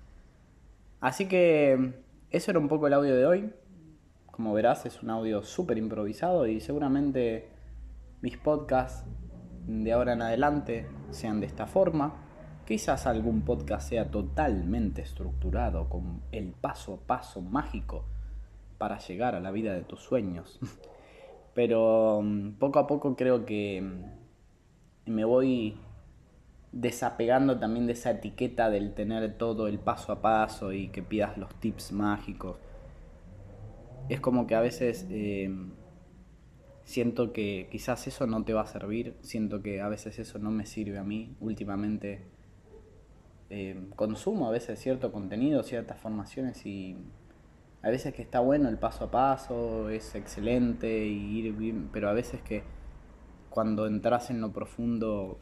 Así 1.00 1.28
que 1.28 1.94
eso 2.32 2.52
era 2.52 2.60
un 2.60 2.68
poco 2.68 2.88
el 2.88 2.94
audio 2.94 3.16
de 3.16 3.26
hoy. 3.26 3.54
Como 4.32 4.54
verás, 4.54 4.86
es 4.86 5.04
un 5.04 5.10
audio 5.10 5.44
súper 5.44 5.78
improvisado 5.78 6.48
y 6.48 6.60
seguramente 6.62 7.50
mis 8.22 8.38
podcasts 8.38 9.06
de 9.68 9.92
ahora 9.92 10.14
en 10.14 10.22
adelante 10.22 10.88
sean 11.12 11.40
de 11.40 11.46
esta 11.46 11.68
forma 11.68 12.16
Quizás 12.72 13.06
algún 13.06 13.42
podcast 13.42 13.90
sea 13.90 14.10
totalmente 14.10 15.02
estructurado 15.02 15.90
con 15.90 16.22
el 16.32 16.54
paso 16.54 16.94
a 16.94 17.06
paso 17.06 17.42
mágico 17.42 18.06
para 18.78 18.98
llegar 19.00 19.36
a 19.36 19.42
la 19.42 19.52
vida 19.52 19.74
de 19.74 19.82
tus 19.82 20.00
sueños. 20.00 20.58
Pero 21.54 22.24
poco 22.60 22.80
a 22.80 22.88
poco 22.88 23.18
creo 23.18 23.46
que 23.46 23.84
me 25.06 25.26
voy 25.26 25.78
desapegando 26.72 27.60
también 27.60 27.86
de 27.86 27.94
esa 27.94 28.12
etiqueta 28.12 28.70
del 28.70 28.94
tener 28.94 29.38
todo 29.38 29.68
el 29.68 29.80
paso 29.80 30.12
a 30.12 30.22
paso 30.22 30.72
y 30.72 30.88
que 30.88 31.02
pidas 31.02 31.38
los 31.38 31.54
tips 31.56 31.92
mágicos. 31.92 32.58
Es 34.10 34.20
como 34.20 34.48
que 34.48 34.56
a 34.56 34.62
veces 34.62 35.06
eh, 35.10 35.54
siento 36.84 37.34
que 37.34 37.68
quizás 37.72 38.08
eso 38.08 38.28
no 38.28 38.44
te 38.44 38.54
va 38.54 38.62
a 38.62 38.68
servir, 38.68 39.16
siento 39.22 39.62
que 39.62 39.82
a 39.82 39.90
veces 39.90 40.20
eso 40.20 40.40
no 40.40 40.52
me 40.52 40.66
sirve 40.66 40.98
a 40.98 41.04
mí. 41.04 41.36
Últimamente 41.40 42.22
eh, 43.50 43.90
consumo 43.96 44.48
a 44.48 44.52
veces 44.52 44.80
cierto 44.80 45.12
contenido, 45.12 45.64
ciertas 45.64 46.00
formaciones 46.00 46.66
y 46.66 46.96
a 47.82 47.90
veces 47.90 48.14
que 48.14 48.22
está 48.22 48.40
bueno 48.40 48.70
el 48.70 48.78
paso 48.78 49.06
a 49.06 49.12
paso, 49.12 49.90
es 49.90 50.16
excelente 50.16 51.06
y 51.06 51.40
ir 51.40 51.54
bien, 51.54 51.90
pero 51.92 52.10
a 52.10 52.14
veces 52.14 52.42
que 52.42 52.64
cuando 53.50 53.88
entras 53.88 54.30
en 54.30 54.40
lo 54.40 54.54
profundo 54.54 55.40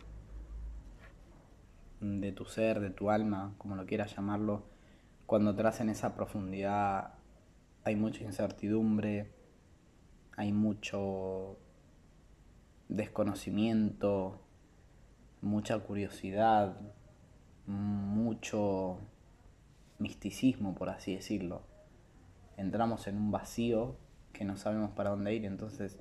de 2.02 2.32
tu 2.32 2.46
ser, 2.46 2.80
de 2.80 2.90
tu 2.90 3.10
alma, 3.10 3.54
como 3.58 3.76
lo 3.76 3.86
quieras 3.86 4.16
llamarlo, 4.16 4.64
cuando 5.26 5.52
entras 5.52 5.80
en 5.82 5.90
esa 5.90 6.16
profundidad 6.16 7.14
hay 7.84 7.96
mucha 7.96 8.24
incertidumbre, 8.24 9.32
hay 10.36 10.52
mucho 10.54 11.58
desconocimiento, 12.88 14.42
mucha 15.42 15.80
curiosidad, 15.80 16.80
mucho 17.68 19.00
misticismo, 20.00 20.76
por 20.76 20.90
así 20.90 21.16
decirlo. 21.16 21.62
Entramos 22.58 23.08
en 23.08 23.18
un 23.18 23.32
vacío 23.32 23.98
que 24.34 24.46
no 24.46 24.58
sabemos 24.58 24.92
para 24.92 25.12
dónde 25.12 25.34
ir, 25.36 25.46
entonces 25.46 26.00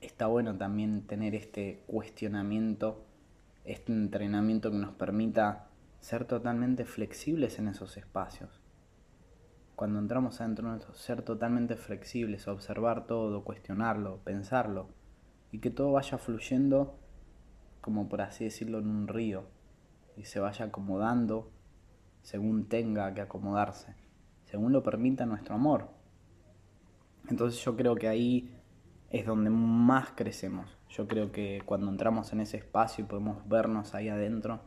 está 0.00 0.26
bueno 0.26 0.56
también 0.56 1.06
tener 1.06 1.34
este 1.34 1.82
cuestionamiento, 1.86 3.04
este 3.64 3.92
entrenamiento 3.92 4.70
que 4.70 4.78
nos 4.78 4.94
permita 4.94 5.68
ser 6.00 6.24
totalmente 6.24 6.84
flexibles 6.84 7.58
en 7.58 7.68
esos 7.68 7.96
espacios. 7.96 8.60
Cuando 9.76 9.98
entramos 9.98 10.40
adentro 10.40 10.74
de 10.74 10.84
ser 10.94 11.22
totalmente 11.22 11.76
flexibles, 11.76 12.48
observar 12.48 13.06
todo, 13.06 13.44
cuestionarlo, 13.44 14.18
pensarlo, 14.24 14.88
y 15.52 15.58
que 15.58 15.70
todo 15.70 15.92
vaya 15.92 16.18
fluyendo 16.18 16.98
como 17.80 18.08
por 18.08 18.20
así 18.20 18.44
decirlo 18.44 18.78
en 18.78 18.88
un 18.88 19.08
río 19.08 19.46
y 20.16 20.24
se 20.24 20.40
vaya 20.40 20.66
acomodando 20.66 21.50
según 22.22 22.68
tenga 22.68 23.14
que 23.14 23.22
acomodarse, 23.22 23.94
según 24.44 24.72
lo 24.72 24.82
permita 24.82 25.24
nuestro 25.24 25.54
amor. 25.54 25.88
Entonces 27.28 27.62
yo 27.64 27.76
creo 27.76 27.94
que 27.94 28.08
ahí 28.08 28.59
es 29.10 29.26
donde 29.26 29.50
más 29.50 30.10
crecemos. 30.14 30.76
Yo 30.88 31.08
creo 31.08 31.32
que 31.32 31.62
cuando 31.66 31.90
entramos 31.90 32.32
en 32.32 32.40
ese 32.40 32.56
espacio 32.56 33.04
y 33.04 33.08
podemos 33.08 33.46
vernos 33.48 33.94
ahí 33.94 34.08
adentro 34.08 34.60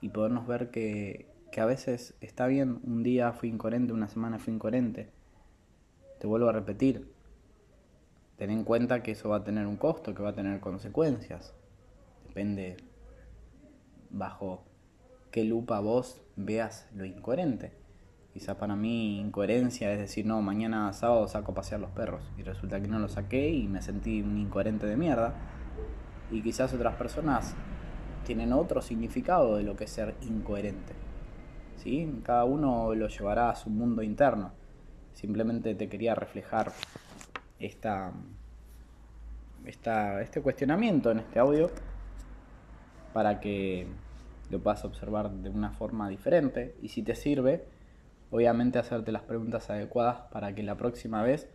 y 0.00 0.08
podernos 0.08 0.46
ver 0.46 0.70
que, 0.70 1.30
que 1.52 1.60
a 1.60 1.66
veces 1.66 2.14
está 2.20 2.46
bien, 2.46 2.80
un 2.84 3.02
día 3.02 3.32
fui 3.32 3.50
incoherente, 3.50 3.92
una 3.92 4.08
semana 4.08 4.38
fui 4.38 4.54
incoherente. 4.54 5.10
Te 6.18 6.26
vuelvo 6.26 6.48
a 6.48 6.52
repetir, 6.52 7.12
ten 8.36 8.50
en 8.50 8.64
cuenta 8.64 9.02
que 9.02 9.12
eso 9.12 9.28
va 9.28 9.36
a 9.36 9.44
tener 9.44 9.66
un 9.66 9.76
costo, 9.76 10.14
que 10.14 10.22
va 10.22 10.30
a 10.30 10.34
tener 10.34 10.60
consecuencias. 10.60 11.54
Depende 12.26 12.78
bajo 14.10 14.64
qué 15.30 15.44
lupa 15.44 15.80
vos 15.80 16.22
veas 16.36 16.88
lo 16.94 17.04
incoherente. 17.04 17.83
Quizá 18.34 18.58
para 18.58 18.74
mí 18.74 19.20
incoherencia 19.20 19.92
es 19.92 19.98
decir, 20.00 20.26
no, 20.26 20.42
mañana 20.42 20.92
sábado 20.92 21.28
saco 21.28 21.52
a 21.52 21.54
pasear 21.54 21.80
los 21.80 21.90
perros 21.90 22.20
y 22.36 22.42
resulta 22.42 22.80
que 22.80 22.88
no 22.88 22.98
lo 22.98 23.08
saqué 23.08 23.48
y 23.50 23.68
me 23.68 23.80
sentí 23.80 24.22
un 24.22 24.36
incoherente 24.36 24.88
de 24.88 24.96
mierda. 24.96 25.34
Y 26.32 26.42
quizás 26.42 26.74
otras 26.74 26.96
personas 26.96 27.54
tienen 28.26 28.52
otro 28.52 28.82
significado 28.82 29.56
de 29.56 29.62
lo 29.62 29.76
que 29.76 29.84
es 29.84 29.90
ser 29.90 30.16
incoherente. 30.22 30.94
¿Sí? 31.76 32.22
Cada 32.24 32.44
uno 32.44 32.92
lo 32.96 33.06
llevará 33.06 33.50
a 33.50 33.54
su 33.54 33.70
mundo 33.70 34.02
interno. 34.02 34.50
Simplemente 35.12 35.76
te 35.76 35.88
quería 35.88 36.16
reflejar 36.16 36.72
esta, 37.60 38.10
esta, 39.64 40.20
este 40.22 40.42
cuestionamiento 40.42 41.12
en 41.12 41.20
este 41.20 41.38
audio 41.38 41.70
para 43.12 43.38
que 43.38 43.86
lo 44.50 44.60
puedas 44.60 44.84
observar 44.84 45.30
de 45.30 45.50
una 45.50 45.70
forma 45.70 46.08
diferente 46.08 46.74
y 46.82 46.88
si 46.88 47.04
te 47.04 47.14
sirve, 47.14 47.73
obviamente 48.34 48.80
hacerte 48.80 49.12
las 49.12 49.22
preguntas 49.22 49.70
adecuadas 49.70 50.22
para 50.32 50.56
que 50.56 50.64
la 50.64 50.76
próxima 50.76 51.22
vez 51.22 51.48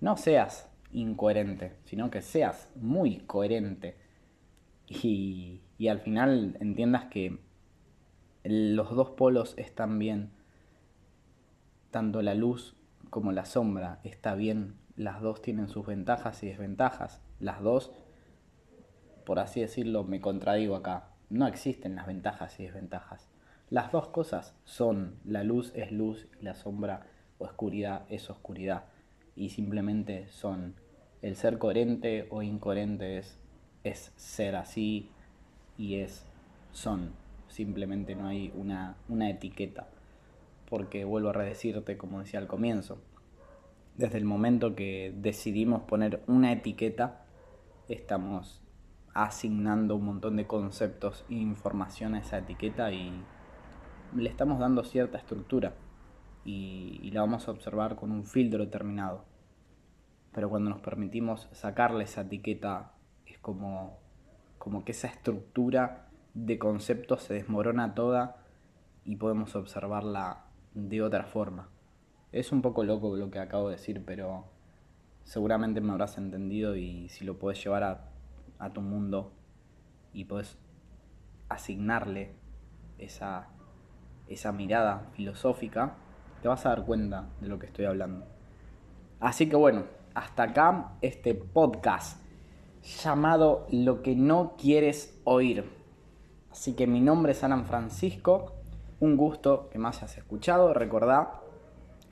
no 0.00 0.16
seas 0.16 0.70
incoherente, 0.92 1.72
sino 1.82 2.12
que 2.12 2.22
seas 2.22 2.70
muy 2.76 3.18
coherente. 3.26 3.96
Y, 4.86 5.62
y 5.78 5.88
al 5.88 5.98
final 5.98 6.56
entiendas 6.60 7.06
que 7.06 7.40
los 8.44 8.94
dos 8.94 9.10
polos 9.10 9.54
están 9.56 9.98
bien, 9.98 10.30
tanto 11.90 12.22
la 12.22 12.34
luz 12.34 12.76
como 13.10 13.32
la 13.32 13.44
sombra 13.44 13.98
está 14.04 14.36
bien, 14.36 14.76
las 14.94 15.22
dos 15.22 15.42
tienen 15.42 15.68
sus 15.68 15.84
ventajas 15.84 16.40
y 16.44 16.46
desventajas, 16.46 17.20
las 17.40 17.60
dos, 17.62 17.90
por 19.26 19.40
así 19.40 19.60
decirlo, 19.60 20.04
me 20.04 20.20
contradigo 20.20 20.76
acá, 20.76 21.08
no 21.30 21.48
existen 21.48 21.96
las 21.96 22.06
ventajas 22.06 22.60
y 22.60 22.62
desventajas. 22.62 23.31
Las 23.72 23.90
dos 23.90 24.08
cosas 24.08 24.54
son, 24.64 25.14
la 25.24 25.44
luz 25.44 25.72
es 25.74 25.92
luz 25.92 26.28
y 26.38 26.44
la 26.44 26.54
sombra 26.54 27.06
o 27.38 27.46
oscuridad 27.46 28.04
es 28.10 28.28
oscuridad. 28.28 28.84
Y 29.34 29.48
simplemente 29.48 30.28
son. 30.28 30.74
El 31.22 31.36
ser 31.36 31.56
coherente 31.56 32.26
o 32.28 32.42
incoherente 32.42 33.16
es, 33.16 33.38
es 33.82 34.12
ser 34.14 34.56
así 34.56 35.08
y 35.78 36.00
es 36.00 36.26
son. 36.72 37.14
Simplemente 37.48 38.14
no 38.14 38.26
hay 38.26 38.52
una, 38.54 38.98
una 39.08 39.30
etiqueta. 39.30 39.88
Porque 40.68 41.06
vuelvo 41.06 41.30
a 41.30 41.32
redecirte, 41.32 41.96
como 41.96 42.20
decía 42.20 42.40
al 42.40 42.48
comienzo, 42.48 42.98
desde 43.96 44.18
el 44.18 44.26
momento 44.26 44.74
que 44.74 45.14
decidimos 45.16 45.84
poner 45.84 46.22
una 46.26 46.52
etiqueta, 46.52 47.24
estamos 47.88 48.60
asignando 49.14 49.96
un 49.96 50.04
montón 50.04 50.36
de 50.36 50.46
conceptos 50.46 51.24
e 51.30 51.36
información 51.36 52.14
a 52.14 52.18
esa 52.18 52.36
etiqueta 52.36 52.92
y 52.92 53.24
le 54.14 54.28
estamos 54.28 54.58
dando 54.58 54.84
cierta 54.84 55.18
estructura 55.18 55.74
y, 56.44 57.10
la 57.12 57.20
vamos 57.20 57.48
a 57.48 57.50
observar 57.50 57.96
con 57.96 58.10
un 58.10 58.24
filtro 58.24 58.64
determinado. 58.64 59.24
Pero 60.32 60.48
cuando 60.48 60.70
nos 60.70 60.80
permitimos 60.80 61.48
sacarle 61.52 62.04
esa 62.04 62.22
etiqueta 62.22 62.92
es 63.26 63.38
como, 63.38 63.98
como 64.58 64.84
que 64.84 64.92
esa 64.92 65.08
estructura 65.08 66.08
de 66.34 66.58
conceptos 66.58 67.22
se 67.22 67.34
desmorona 67.34 67.94
toda 67.94 68.44
y 69.04 69.16
podemos 69.16 69.54
observarla 69.56 70.46
de 70.74 71.02
otra 71.02 71.24
forma. 71.24 71.68
Es 72.32 72.50
un 72.52 72.62
poco 72.62 72.84
loco 72.84 73.16
lo 73.16 73.30
que 73.30 73.38
acabo 73.38 73.68
de 73.68 73.76
decir, 73.76 74.02
pero 74.06 74.46
seguramente 75.24 75.80
me 75.80 75.92
habrás 75.92 76.16
entendido 76.16 76.76
y 76.76 77.08
si 77.10 77.24
lo 77.24 77.38
puedes 77.38 77.62
llevar 77.62 77.82
a 77.82 78.12
a 78.62 78.72
tu 78.72 78.80
mundo 78.80 79.32
y 80.12 80.24
puedes 80.24 80.56
asignarle 81.48 82.36
esa, 82.96 83.48
esa 84.32 84.52
mirada 84.52 85.08
filosófica, 85.14 85.94
te 86.40 86.48
vas 86.48 86.64
a 86.66 86.70
dar 86.70 86.84
cuenta 86.84 87.28
de 87.40 87.48
lo 87.48 87.58
que 87.58 87.66
estoy 87.66 87.84
hablando. 87.84 88.26
Así 89.20 89.48
que 89.48 89.56
bueno, 89.56 89.84
hasta 90.14 90.44
acá 90.44 90.92
este 91.00 91.34
podcast 91.34 92.20
llamado 93.02 93.66
Lo 93.70 94.02
que 94.02 94.16
no 94.16 94.56
quieres 94.58 95.20
oír. 95.24 95.64
Así 96.50 96.74
que 96.74 96.86
mi 96.86 97.00
nombre 97.00 97.32
es 97.32 97.44
Alan 97.44 97.64
Francisco, 97.64 98.52
un 99.00 99.16
gusto 99.16 99.68
que 99.70 99.78
me 99.78 99.88
hayas 99.88 100.18
escuchado. 100.18 100.74
Recordá 100.74 101.40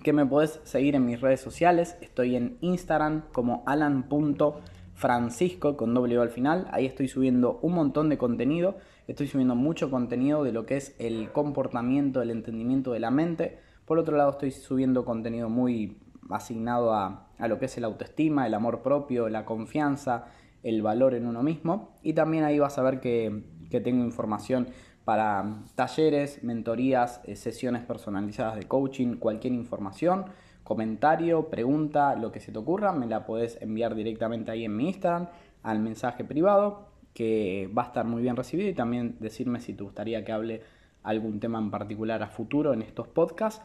que 0.02 0.12
me 0.12 0.24
puedes 0.24 0.61
seguir 0.64 0.94
en 0.94 1.04
mis 1.04 1.20
redes 1.20 1.40
sociales, 1.40 1.98
estoy 2.00 2.37
en 2.37 2.56
Instagram 2.61 3.24
como 3.33 3.62
alan.francisco 3.66 4.61
Francisco 5.00 5.78
con 5.78 5.96
O 5.96 6.04
al 6.04 6.28
final. 6.28 6.68
Ahí 6.72 6.85
estoy 6.85 7.09
subiendo 7.09 7.59
un 7.62 7.72
montón 7.72 8.11
de 8.11 8.18
contenido. 8.18 8.76
Estoy 9.11 9.27
subiendo 9.27 9.57
mucho 9.57 9.90
contenido 9.90 10.44
de 10.44 10.53
lo 10.53 10.66
que 10.66 10.77
es 10.77 10.94
el 11.01 11.33
comportamiento, 11.33 12.23
el 12.23 12.31
entendimiento 12.31 12.92
de 12.92 13.01
la 13.01 13.11
mente. 13.11 13.59
Por 13.85 13.99
otro 13.99 14.16
lado, 14.16 14.31
estoy 14.31 14.53
subiendo 14.53 15.05
contenido 15.05 15.49
muy 15.49 15.99
asignado 16.31 16.94
a, 16.94 17.27
lo 17.40 17.59
que 17.59 17.64
es 17.64 17.77
el 17.77 17.83
autoestima, 17.83 18.46
el 18.46 18.55
amor 18.55 18.83
propio, 18.83 19.29
la 19.29 19.44
confianza, 19.44 20.27
el 20.62 20.81
valor 20.81 21.14
en 21.14 21.27
uno 21.27 21.42
mismo. 21.42 21.96
Y 22.05 22.12
también 22.12 22.44
ahí 22.44 22.61
vas 22.61 22.79
a 22.79 22.83
ver 22.83 23.01
que, 23.01 23.42
que 23.68 23.81
tengo 23.81 24.05
información 24.05 24.68
para 25.05 25.57
talleres, 25.75 26.44
mentorías, 26.44 27.20
eh, 27.25 27.35
sesiones 27.35 27.83
personalizadas 27.83 28.55
de 28.55 28.68
coaching, 28.68 29.16
cualquier 29.16 29.55
información 29.55 30.27
comentario, 30.62 31.51
pregunta, 31.51 32.14
lo 32.14 32.31
que 32.31 32.38
se 32.38 32.53
te 32.53 32.59
ocurra, 32.59 32.92
me 32.92 33.09
la 33.09 33.27
podés 33.27 33.61
enviar 33.61 33.96
directamente 33.96 34.53
ahí 34.53 34.66
en 34.66 34.77
mi 34.77 34.87
Instagram, 34.87 35.27
al 35.64 35.81
mensaje 35.81 36.23
privado, 36.23 36.89
que 37.14 37.70
va 37.77 37.83
a 37.83 37.87
estar 37.87 38.05
muy 38.05 38.23
bien 38.23 38.37
recibido 38.37 38.68
y 38.68 38.75
también 38.75 39.16
decirme 39.20 39.61
si 39.61 39.75
te 39.75 39.83
gustaría 39.83 40.25
que 40.25 40.33
hable 40.33 40.62
algún 41.03 41.40
tema 41.40 41.59
en 41.59 41.70
particular 41.70 42.23
a 42.23 42.29
futuro 42.29 42.73
en 42.73 42.83
estos 42.83 43.09
podcasts. 43.09 43.62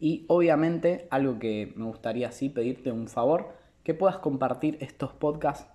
Y 0.00 0.24
obviamente 0.28 1.08
algo 1.10 1.38
que 1.38 1.72
me 1.76 1.84
gustaría 1.84 2.30
sí 2.32 2.48
pedirte 2.48 2.92
un 2.92 3.08
favor, 3.08 3.52
que 3.82 3.94
puedas 3.94 4.18
compartir 4.18 4.78
estos 4.80 5.12
podcasts 5.12 5.66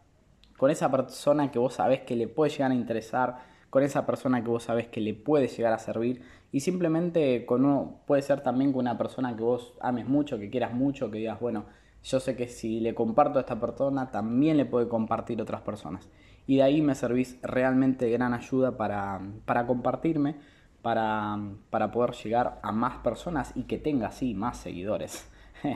con 0.58 0.72
esa 0.72 0.92
persona 0.92 1.52
que 1.52 1.60
vos 1.60 1.74
sabés 1.74 2.02
que 2.02 2.16
le 2.16 2.28
puede 2.28 2.52
llegar 2.52 2.72
a 2.72 2.76
interesar, 2.76 3.40
con 3.70 3.84
esa 3.84 4.06
persona 4.06 4.44
que 4.44 4.50
vos 4.50 4.64
sabés 4.64 4.88
que 4.88 5.02
le 5.02 5.16
puede 5.16 5.48
llegar 5.48 5.74
a 5.74 5.80
servir 5.80 6.22
y 6.52 6.60
simplemente 6.60 7.44
con 7.48 7.98
puede 8.06 8.22
ser 8.22 8.42
también 8.42 8.72
con 8.72 8.82
una 8.82 8.98
persona 9.00 9.36
que 9.36 9.42
vos 9.42 9.74
ames 9.82 10.08
mucho, 10.08 10.38
que 10.38 10.52
quieras 10.52 10.74
mucho, 10.74 11.10
que 11.10 11.18
digas, 11.18 11.40
bueno, 11.40 11.66
yo 12.04 12.20
sé 12.20 12.36
que 12.36 12.48
si 12.48 12.80
le 12.80 12.94
comparto 12.94 13.40
a 13.40 13.42
esta 13.42 13.60
persona, 13.60 14.12
también 14.12 14.58
le 14.58 14.66
puede 14.66 14.88
compartir 14.88 15.42
otras 15.42 15.62
personas. 15.62 16.08
Y 16.45 16.58
de 16.58 16.63
ahí 16.63 16.82
me 16.82 16.95
servís 16.95 17.39
realmente 17.41 18.06
de 18.06 18.12
gran 18.12 18.34
ayuda 18.34 18.77
para, 18.77 19.21
para 19.45 19.65
compartirme, 19.65 20.36
para, 20.82 21.38
para, 21.69 21.91
poder 21.91 22.12
llegar 22.12 22.60
a 22.62 22.71
más 22.71 22.97
personas 22.97 23.53
y 23.56 23.63
que 23.63 23.77
tenga 23.77 24.08
así 24.08 24.34
más 24.34 24.58
seguidores. 24.58 25.29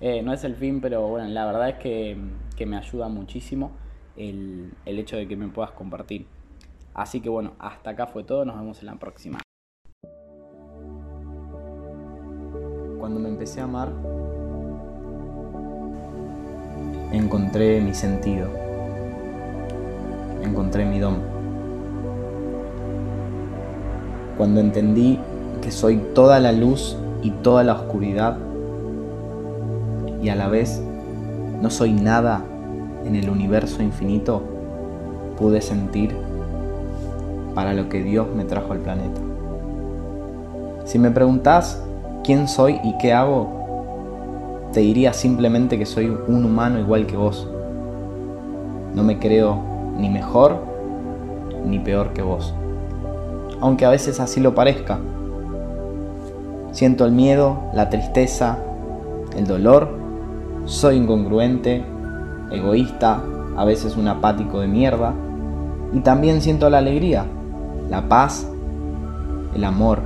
Eh, 0.00 0.22
no 0.22 0.32
es 0.32 0.42
el 0.42 0.56
fin, 0.56 0.80
pero 0.80 1.06
bueno, 1.06 1.28
la 1.28 1.46
verdad 1.46 1.68
es 1.68 1.76
que, 1.76 2.18
que 2.56 2.66
me 2.66 2.76
ayuda 2.76 3.08
muchísimo 3.08 3.70
el, 4.16 4.74
el 4.84 4.98
hecho 4.98 5.16
de 5.16 5.28
que 5.28 5.36
me 5.36 5.46
puedas 5.48 5.70
compartir. 5.70 6.26
Así 6.94 7.20
que 7.20 7.28
bueno, 7.28 7.52
hasta 7.58 7.90
acá 7.90 8.08
fue 8.08 8.24
todo, 8.24 8.44
nos 8.44 8.56
vemos 8.56 8.80
en 8.80 8.86
la 8.86 8.96
próxima. 8.96 9.40
Cuando 12.98 13.20
me 13.20 13.28
empecé 13.28 13.60
a 13.60 13.64
amar, 13.64 13.92
encontré 17.12 17.80
mi 17.80 17.94
sentido, 17.94 18.48
encontré 20.44 20.84
mi 20.84 20.98
don. 20.98 21.18
Cuando 24.36 24.60
entendí 24.60 25.18
que 25.62 25.70
soy 25.70 25.96
toda 26.14 26.40
la 26.40 26.52
luz 26.52 26.96
y 27.22 27.30
toda 27.30 27.64
la 27.64 27.74
oscuridad 27.74 28.36
y 30.22 30.28
a 30.28 30.34
la 30.34 30.48
vez 30.48 30.82
no 31.62 31.70
soy 31.70 31.92
nada 31.92 32.44
en 33.04 33.16
el 33.16 33.30
universo 33.30 33.82
infinito, 33.82 34.42
pude 35.38 35.60
sentir 35.60 36.14
para 37.54 37.72
lo 37.72 37.88
que 37.88 38.02
Dios 38.02 38.26
me 38.34 38.44
trajo 38.44 38.72
al 38.72 38.80
planeta. 38.80 39.20
Si 40.84 40.98
me 40.98 41.10
preguntas 41.10 41.82
quién 42.24 42.48
soy 42.48 42.80
y 42.82 42.96
qué 42.98 43.12
hago, 43.12 44.68
te 44.72 44.80
diría 44.80 45.12
simplemente 45.12 45.78
que 45.78 45.86
soy 45.86 46.06
un 46.26 46.44
humano 46.44 46.78
igual 46.78 47.06
que 47.06 47.16
vos. 47.16 47.48
No 48.94 49.02
me 49.02 49.18
creo 49.18 49.73
ni 49.96 50.08
mejor 50.08 50.58
ni 51.64 51.78
peor 51.78 52.12
que 52.12 52.22
vos. 52.22 52.54
Aunque 53.60 53.84
a 53.84 53.90
veces 53.90 54.20
así 54.20 54.40
lo 54.40 54.54
parezca. 54.54 54.98
Siento 56.72 57.04
el 57.04 57.12
miedo, 57.12 57.58
la 57.72 57.88
tristeza, 57.88 58.58
el 59.36 59.46
dolor. 59.46 59.88
Soy 60.64 60.96
incongruente, 60.96 61.84
egoísta, 62.50 63.22
a 63.56 63.64
veces 63.64 63.96
un 63.96 64.08
apático 64.08 64.60
de 64.60 64.66
mierda. 64.66 65.14
Y 65.92 66.00
también 66.00 66.40
siento 66.40 66.68
la 66.70 66.78
alegría, 66.78 67.26
la 67.88 68.08
paz, 68.08 68.48
el 69.54 69.64
amor. 69.64 70.00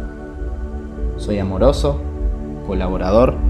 Soy 1.16 1.38
amoroso, 1.38 1.98
colaborador. 2.66 3.47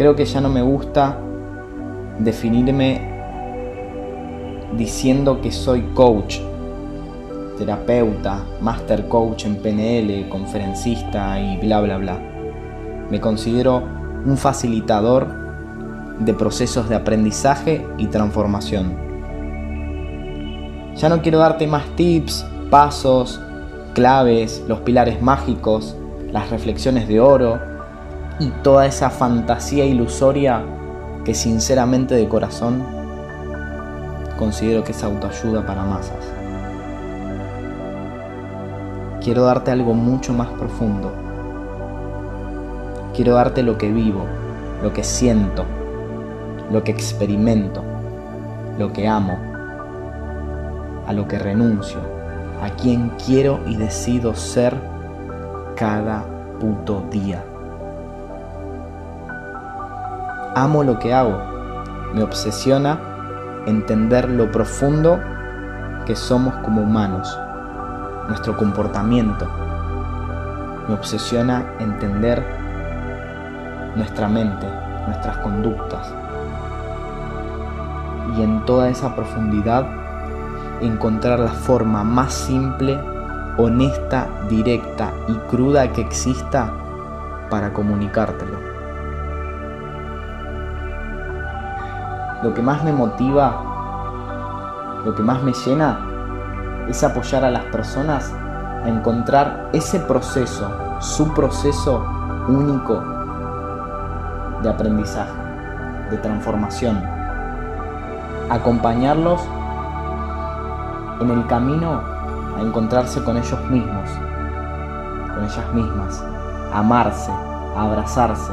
Creo 0.00 0.16
que 0.16 0.24
ya 0.24 0.40
no 0.40 0.48
me 0.48 0.62
gusta 0.62 1.18
definirme 2.18 3.02
diciendo 4.74 5.42
que 5.42 5.52
soy 5.52 5.82
coach, 5.92 6.38
terapeuta, 7.58 8.42
master 8.62 9.08
coach 9.08 9.44
en 9.44 9.56
PNL, 9.56 10.26
conferencista 10.30 11.38
y 11.38 11.58
bla 11.58 11.82
bla 11.82 11.98
bla. 11.98 12.18
Me 13.10 13.20
considero 13.20 13.82
un 14.24 14.38
facilitador 14.38 15.26
de 16.18 16.32
procesos 16.32 16.88
de 16.88 16.94
aprendizaje 16.94 17.86
y 17.98 18.06
transformación. 18.06 18.96
Ya 20.96 21.10
no 21.10 21.20
quiero 21.20 21.40
darte 21.40 21.66
más 21.66 21.84
tips, 21.96 22.46
pasos, 22.70 23.38
claves, 23.92 24.64
los 24.66 24.80
pilares 24.80 25.20
mágicos, 25.20 25.94
las 26.32 26.48
reflexiones 26.48 27.06
de 27.06 27.20
oro 27.20 27.69
y 28.40 28.48
toda 28.62 28.86
esa 28.86 29.10
fantasía 29.10 29.84
ilusoria 29.84 30.62
que 31.24 31.34
sinceramente 31.34 32.14
de 32.14 32.26
corazón 32.26 32.82
considero 34.38 34.82
que 34.82 34.92
es 34.92 35.04
autoayuda 35.04 35.66
para 35.66 35.84
masas. 35.84 36.32
Quiero 39.22 39.44
darte 39.44 39.70
algo 39.70 39.92
mucho 39.92 40.32
más 40.32 40.48
profundo. 40.48 41.12
Quiero 43.14 43.34
darte 43.34 43.62
lo 43.62 43.76
que 43.76 43.92
vivo, 43.92 44.24
lo 44.82 44.94
que 44.94 45.04
siento, 45.04 45.66
lo 46.72 46.82
que 46.82 46.92
experimento, 46.92 47.82
lo 48.78 48.90
que 48.94 49.06
amo, 49.06 49.38
a 51.06 51.12
lo 51.12 51.28
que 51.28 51.38
renuncio, 51.38 52.00
a 52.62 52.70
quien 52.70 53.10
quiero 53.26 53.60
y 53.66 53.76
decido 53.76 54.34
ser 54.34 54.74
cada 55.76 56.24
puto 56.58 57.04
día. 57.10 57.44
Amo 60.54 60.82
lo 60.82 60.98
que 60.98 61.14
hago, 61.14 61.40
me 62.12 62.24
obsesiona 62.24 62.98
entender 63.66 64.28
lo 64.28 64.50
profundo 64.50 65.20
que 66.06 66.16
somos 66.16 66.54
como 66.64 66.82
humanos, 66.82 67.38
nuestro 68.26 68.56
comportamiento. 68.56 69.48
Me 70.88 70.94
obsesiona 70.94 71.64
entender 71.78 72.44
nuestra 73.94 74.28
mente, 74.28 74.66
nuestras 75.06 75.36
conductas. 75.38 76.12
Y 78.36 78.42
en 78.42 78.64
toda 78.64 78.88
esa 78.88 79.14
profundidad 79.14 79.86
encontrar 80.80 81.38
la 81.38 81.52
forma 81.52 82.02
más 82.02 82.32
simple, 82.32 82.98
honesta, 83.56 84.26
directa 84.48 85.12
y 85.28 85.34
cruda 85.48 85.92
que 85.92 86.00
exista 86.00 86.72
para 87.50 87.72
comunicártelo. 87.72 88.69
Lo 92.42 92.54
que 92.54 92.62
más 92.62 92.82
me 92.82 92.92
motiva, 92.92 93.62
lo 95.04 95.14
que 95.14 95.22
más 95.22 95.42
me 95.42 95.52
llena, 95.52 95.98
es 96.88 97.04
apoyar 97.04 97.44
a 97.44 97.50
las 97.50 97.64
personas 97.64 98.32
a 98.82 98.88
encontrar 98.88 99.68
ese 99.72 100.00
proceso, 100.00 100.70
su 101.00 101.32
proceso 101.34 102.02
único 102.48 103.02
de 104.62 104.70
aprendizaje, 104.70 105.32
de 106.10 106.16
transformación. 106.16 107.02
Acompañarlos 108.48 109.40
en 111.20 111.30
el 111.30 111.46
camino 111.46 112.00
a 112.56 112.60
encontrarse 112.62 113.22
con 113.22 113.36
ellos 113.36 113.60
mismos, 113.68 114.08
con 115.34 115.44
ellas 115.44 115.74
mismas, 115.74 116.24
a 116.72 116.78
amarse, 116.78 117.30
a 117.76 117.82
abrazarse, 117.82 118.52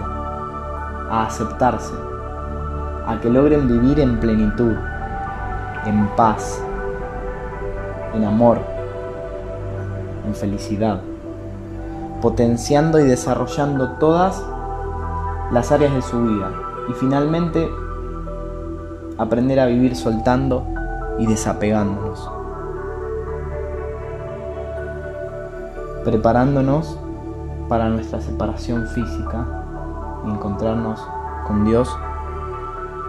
a 1.09 1.23
aceptarse, 1.25 1.93
a 3.07 3.19
que 3.19 3.29
logren 3.29 3.67
vivir 3.67 3.99
en 3.99 4.19
plenitud, 4.19 4.75
en 5.85 6.07
paz, 6.15 6.61
en 8.13 8.25
amor, 8.25 8.59
en 10.25 10.35
felicidad, 10.35 11.01
potenciando 12.21 12.99
y 12.99 13.05
desarrollando 13.05 13.93
todas 13.93 14.43
las 15.51 15.71
áreas 15.71 15.93
de 15.93 16.01
su 16.01 16.21
vida 16.21 16.51
y 16.89 16.93
finalmente 16.93 17.67
aprender 19.17 19.59
a 19.59 19.65
vivir 19.65 19.95
soltando 19.95 20.63
y 21.17 21.25
desapegándonos. 21.25 22.29
preparándonos 26.07 26.97
para 27.67 27.89
nuestra 27.89 28.21
separación 28.21 28.87
física 28.87 29.45
y 30.25 30.29
encontrarnos 30.29 31.05
con 31.45 31.65
Dios, 31.65 31.93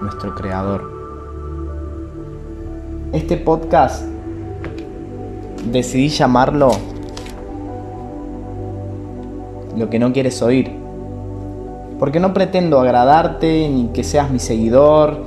nuestro 0.00 0.34
Creador. 0.34 0.90
Este 3.12 3.36
podcast 3.36 4.04
decidí 5.70 6.08
llamarlo 6.08 6.70
Lo 9.76 9.88
que 9.88 9.98
no 9.98 10.12
quieres 10.12 10.42
oír. 10.42 10.72
Porque 11.98 12.20
no 12.20 12.32
pretendo 12.32 12.80
agradarte, 12.80 13.68
ni 13.68 13.88
que 13.88 14.04
seas 14.04 14.30
mi 14.30 14.38
seguidor, 14.38 15.18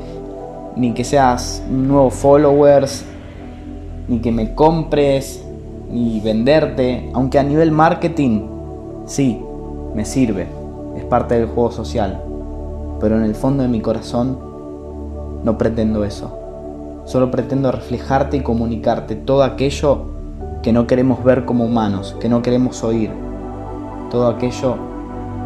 ni 0.75 0.93
que 0.93 1.03
seas 1.03 1.63
nuevos 1.69 2.13
followers, 2.13 3.03
ni 4.07 4.19
que 4.19 4.31
me 4.31 4.53
compres, 4.55 5.43
ni 5.89 6.19
venderte, 6.21 7.10
aunque 7.13 7.39
a 7.39 7.43
nivel 7.43 7.71
marketing 7.71 8.47
sí, 9.05 9.41
me 9.93 10.05
sirve, 10.05 10.47
es 10.97 11.03
parte 11.05 11.36
del 11.36 11.47
juego 11.47 11.71
social, 11.71 12.21
pero 13.01 13.17
en 13.17 13.23
el 13.23 13.36
fondo 13.36 13.63
de 13.63 13.69
mi 13.69 13.81
corazón 13.81 14.50
no 15.43 15.58
pretendo 15.58 16.04
eso. 16.04 16.38
Solo 17.06 17.32
pretendo 17.32 17.71
reflejarte 17.71 18.38
y 18.38 18.41
comunicarte 18.41 19.15
todo 19.15 19.43
aquello 19.43 20.06
que 20.62 20.71
no 20.71 20.86
queremos 20.86 21.23
ver 21.23 21.45
como 21.45 21.65
humanos, 21.65 22.15
que 22.19 22.30
no 22.30 22.41
queremos 22.41 22.84
oír, 22.84 23.12
todo 24.12 24.27
aquello 24.27 24.75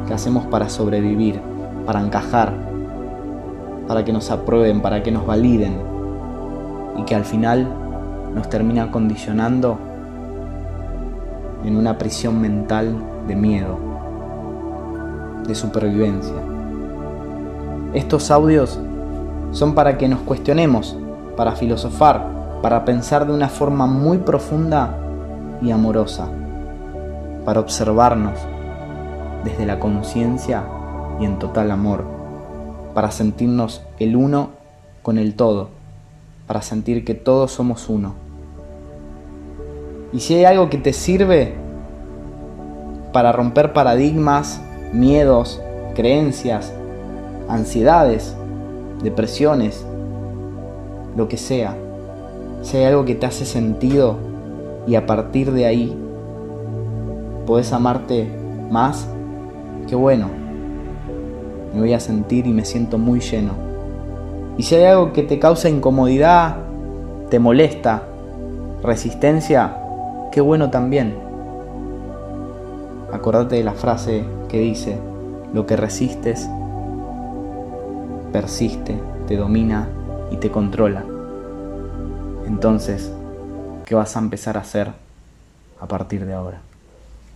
que 0.07 0.13
hacemos 0.13 0.45
para 0.45 0.69
sobrevivir, 0.69 1.39
para 1.85 2.01
encajar, 2.01 2.53
para 3.87 4.03
que 4.03 4.11
nos 4.11 4.31
aprueben, 4.31 4.81
para 4.81 5.01
que 5.03 5.11
nos 5.11 5.25
validen 5.25 5.77
y 6.97 7.03
que 7.03 7.15
al 7.15 7.23
final 7.23 7.67
nos 8.33 8.49
termina 8.49 8.91
condicionando 8.91 9.77
en 11.63 11.77
una 11.77 11.97
prisión 11.97 12.41
mental 12.41 12.95
de 13.27 13.35
miedo, 13.35 13.77
de 15.47 15.55
supervivencia. 15.55 16.35
Estos 17.93 18.29
audios 18.29 18.79
son 19.55 19.73
para 19.73 19.97
que 19.97 20.09
nos 20.09 20.19
cuestionemos, 20.19 20.97
para 21.37 21.53
filosofar, 21.53 22.59
para 22.61 22.83
pensar 22.83 23.25
de 23.25 23.31
una 23.31 23.47
forma 23.47 23.87
muy 23.87 24.17
profunda 24.17 24.97
y 25.61 25.71
amorosa, 25.71 26.27
para 27.45 27.61
observarnos 27.61 28.37
desde 29.45 29.65
la 29.65 29.79
conciencia 29.79 30.65
y 31.21 31.25
en 31.25 31.39
total 31.39 31.71
amor, 31.71 32.03
para 32.93 33.11
sentirnos 33.11 33.81
el 33.97 34.17
uno 34.17 34.49
con 35.01 35.17
el 35.17 35.35
todo, 35.35 35.69
para 36.47 36.61
sentir 36.61 37.05
que 37.05 37.13
todos 37.13 37.51
somos 37.51 37.87
uno. 37.87 38.13
Y 40.11 40.19
si 40.19 40.35
hay 40.35 40.43
algo 40.43 40.69
que 40.69 40.77
te 40.77 40.91
sirve 40.91 41.53
para 43.13 43.31
romper 43.31 43.71
paradigmas, 43.71 44.59
miedos, 44.91 45.61
creencias, 45.95 46.73
ansiedades, 47.47 48.35
depresiones, 49.01 49.85
lo 51.15 51.27
que 51.27 51.37
sea, 51.37 51.75
si 52.61 52.77
hay 52.77 52.85
algo 52.85 53.05
que 53.05 53.15
te 53.15 53.25
hace 53.25 53.45
sentido 53.45 54.17
y 54.87 54.95
a 54.95 55.05
partir 55.05 55.51
de 55.51 55.65
ahí 55.65 55.95
podés 57.45 57.71
amarte 57.73 58.27
más, 58.71 59.07
qué 59.87 59.95
bueno. 59.95 60.29
Me 61.73 61.81
voy 61.81 61.93
a 61.93 61.99
sentir 61.99 62.47
y 62.47 62.51
me 62.51 62.65
siento 62.65 62.97
muy 62.97 63.19
lleno. 63.19 63.51
Y 64.57 64.63
si 64.63 64.75
hay 64.75 64.85
algo 64.85 65.13
que 65.13 65.23
te 65.23 65.37
causa 65.37 65.69
incomodidad, 65.69 66.55
te 67.29 67.37
molesta, 67.37 68.03
resistencia, 68.81 69.77
qué 70.31 70.41
bueno 70.41 70.69
también. 70.69 71.15
Acordate 73.11 73.57
de 73.57 73.63
la 73.63 73.73
frase 73.73 74.23
que 74.49 74.59
dice, 74.59 74.97
lo 75.53 75.65
que 75.65 75.75
resistes 75.75 76.49
persiste, 78.35 78.99
te 79.29 79.37
domina 79.37 79.87
y 80.29 80.35
te 80.35 80.51
controla. 80.51 81.05
Entonces, 82.45 83.09
¿qué 83.85 83.95
vas 83.95 84.17
a 84.17 84.19
empezar 84.19 84.57
a 84.57 84.59
hacer 84.59 84.91
a 85.79 85.87
partir 85.87 86.25
de 86.25 86.33
ahora? 86.33 86.59